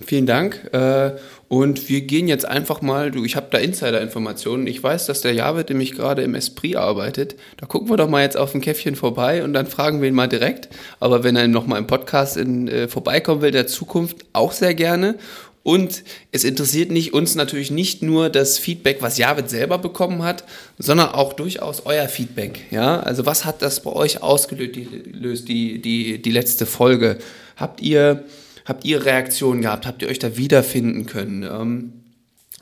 vielen 0.00 0.26
Dank. 0.26 0.68
Äh, 0.72 1.12
und 1.48 1.88
wir 1.88 2.00
gehen 2.00 2.26
jetzt 2.26 2.46
einfach 2.46 2.82
mal, 2.82 3.10
du, 3.10 3.24
ich 3.24 3.36
habe 3.36 3.46
da 3.50 3.58
Insider-Informationen. 3.58 4.66
Ich 4.66 4.82
weiß, 4.82 5.06
dass 5.06 5.20
der 5.20 5.34
Javid 5.34 5.68
nämlich 5.68 5.92
gerade 5.92 6.22
im 6.22 6.34
Esprit 6.34 6.76
arbeitet. 6.76 7.36
Da 7.58 7.66
gucken 7.66 7.90
wir 7.90 7.96
doch 7.96 8.08
mal 8.08 8.22
jetzt 8.22 8.36
auf 8.36 8.54
ein 8.54 8.60
Käffchen 8.60 8.96
vorbei 8.96 9.44
und 9.44 9.52
dann 9.52 9.66
fragen 9.66 10.00
wir 10.00 10.08
ihn 10.08 10.14
mal 10.14 10.28
direkt. 10.28 10.68
Aber 11.00 11.22
wenn 11.22 11.36
er 11.36 11.46
noch 11.46 11.66
mal 11.66 11.78
im 11.78 11.86
Podcast 11.86 12.36
in, 12.36 12.66
äh, 12.68 12.88
vorbeikommen 12.88 13.42
will, 13.42 13.50
der 13.50 13.66
Zukunft 13.66 14.24
auch 14.32 14.52
sehr 14.52 14.74
gerne. 14.74 15.16
Und 15.62 16.04
es 16.30 16.44
interessiert 16.44 16.90
nicht, 16.90 17.14
uns 17.14 17.36
natürlich 17.36 17.70
nicht 17.70 18.02
nur 18.02 18.28
das 18.28 18.58
Feedback, 18.58 18.98
was 19.00 19.16
Javid 19.16 19.48
selber 19.48 19.78
bekommen 19.78 20.22
hat, 20.22 20.44
sondern 20.78 21.08
auch 21.08 21.32
durchaus 21.32 21.86
euer 21.86 22.06
Feedback. 22.06 22.60
Ja, 22.70 23.00
also 23.00 23.24
was 23.24 23.46
hat 23.46 23.62
das 23.62 23.82
bei 23.82 23.90
euch 23.90 24.22
ausgelöst, 24.22 25.48
die, 25.48 25.80
die, 25.80 26.20
die 26.20 26.30
letzte 26.30 26.66
Folge? 26.66 27.16
Habt 27.56 27.80
ihr, 27.80 28.24
habt 28.64 28.84
ihr 28.84 29.04
Reaktionen 29.04 29.62
gehabt? 29.62 29.86
Habt 29.86 30.02
ihr 30.02 30.08
euch 30.08 30.18
da 30.18 30.36
wiederfinden 30.36 31.06
können? 31.06 31.42
Ähm, 31.42 31.92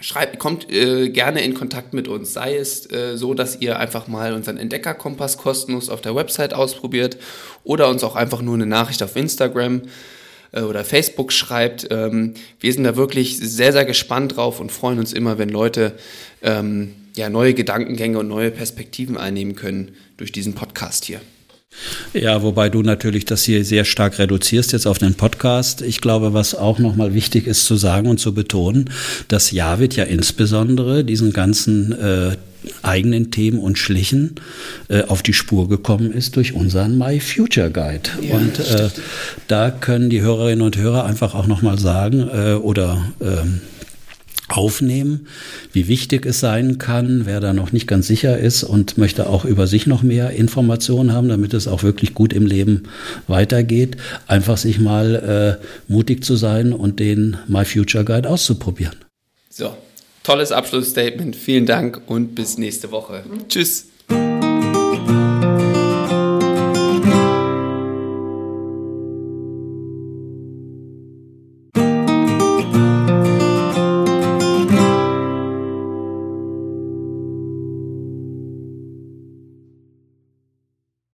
schreibt, 0.00 0.38
kommt 0.38 0.70
äh, 0.70 1.10
gerne 1.10 1.42
in 1.42 1.54
Kontakt 1.54 1.94
mit 1.94 2.08
uns. 2.08 2.32
Sei 2.32 2.56
es 2.56 2.90
äh, 2.90 3.16
so, 3.16 3.34
dass 3.34 3.60
ihr 3.60 3.78
einfach 3.78 4.08
mal 4.08 4.32
unseren 4.34 4.56
Entdeckerkompass 4.56 5.38
kostenlos 5.38 5.88
auf 5.88 6.00
der 6.00 6.14
Website 6.14 6.54
ausprobiert 6.54 7.18
oder 7.64 7.88
uns 7.88 8.04
auch 8.04 8.16
einfach 8.16 8.42
nur 8.42 8.54
eine 8.54 8.66
Nachricht 8.66 9.02
auf 9.02 9.16
Instagram 9.16 9.82
äh, 10.52 10.62
oder 10.62 10.84
Facebook 10.84 11.32
schreibt. 11.32 11.88
Ähm, 11.90 12.34
wir 12.60 12.72
sind 12.72 12.84
da 12.84 12.96
wirklich 12.96 13.38
sehr, 13.38 13.72
sehr 13.72 13.84
gespannt 13.84 14.36
drauf 14.36 14.60
und 14.60 14.72
freuen 14.72 14.98
uns 14.98 15.12
immer, 15.12 15.38
wenn 15.38 15.48
Leute 15.48 15.92
ähm, 16.42 16.94
ja, 17.16 17.28
neue 17.28 17.54
Gedankengänge 17.54 18.18
und 18.18 18.28
neue 18.28 18.50
Perspektiven 18.50 19.16
einnehmen 19.16 19.54
können 19.54 19.96
durch 20.16 20.32
diesen 20.32 20.54
Podcast 20.54 21.04
hier. 21.04 21.20
Ja, 22.12 22.42
wobei 22.42 22.68
du 22.68 22.82
natürlich 22.82 23.24
das 23.24 23.44
hier 23.44 23.64
sehr 23.64 23.84
stark 23.84 24.18
reduzierst 24.18 24.72
jetzt 24.72 24.86
auf 24.86 24.98
den 24.98 25.14
Podcast. 25.14 25.82
Ich 25.82 26.00
glaube, 26.00 26.34
was 26.34 26.54
auch 26.54 26.78
nochmal 26.78 27.14
wichtig 27.14 27.46
ist 27.46 27.64
zu 27.64 27.76
sagen 27.76 28.08
und 28.08 28.18
zu 28.18 28.34
betonen, 28.34 28.90
dass 29.28 29.50
Javid 29.50 29.96
ja 29.96 30.04
insbesondere 30.04 31.04
diesen 31.04 31.32
ganzen 31.32 31.92
äh, 31.92 32.36
eigenen 32.82 33.30
Themen 33.30 33.58
und 33.58 33.78
Schlichen 33.78 34.36
äh, 34.88 35.02
auf 35.02 35.22
die 35.22 35.32
Spur 35.32 35.68
gekommen 35.68 36.12
ist 36.12 36.36
durch 36.36 36.52
unseren 36.54 36.96
My 36.98 37.18
Future 37.20 37.70
Guide. 37.70 38.10
Ja, 38.20 38.36
und 38.36 38.58
äh, 38.58 38.90
da 39.48 39.70
können 39.70 40.10
die 40.10 40.20
Hörerinnen 40.20 40.62
und 40.62 40.76
Hörer 40.76 41.04
einfach 41.04 41.34
auch 41.34 41.46
nochmal 41.46 41.78
sagen 41.78 42.28
äh, 42.32 42.54
oder 42.54 43.04
ähm, 43.20 43.60
aufnehmen, 44.56 45.26
wie 45.72 45.88
wichtig 45.88 46.26
es 46.26 46.40
sein 46.40 46.78
kann, 46.78 47.26
wer 47.26 47.40
da 47.40 47.52
noch 47.52 47.72
nicht 47.72 47.86
ganz 47.86 48.06
sicher 48.06 48.38
ist 48.38 48.62
und 48.62 48.98
möchte 48.98 49.28
auch 49.28 49.44
über 49.44 49.66
sich 49.66 49.86
noch 49.86 50.02
mehr 50.02 50.30
Informationen 50.30 51.12
haben, 51.12 51.28
damit 51.28 51.54
es 51.54 51.68
auch 51.68 51.82
wirklich 51.82 52.14
gut 52.14 52.32
im 52.32 52.46
Leben 52.46 52.84
weitergeht, 53.26 53.96
einfach 54.26 54.56
sich 54.56 54.78
mal 54.78 55.58
äh, 55.60 55.92
mutig 55.92 56.24
zu 56.24 56.36
sein 56.36 56.72
und 56.72 57.00
den 57.00 57.36
My 57.48 57.64
Future 57.64 58.04
Guide 58.04 58.28
auszuprobieren. 58.28 58.96
So, 59.50 59.76
Tolles 60.22 60.52
Abschlussstatement. 60.52 61.34
Vielen 61.34 61.66
Dank 61.66 62.00
und 62.06 62.34
bis 62.34 62.56
nächste 62.56 62.90
Woche. 62.92 63.24
Tschüss. 63.48 63.86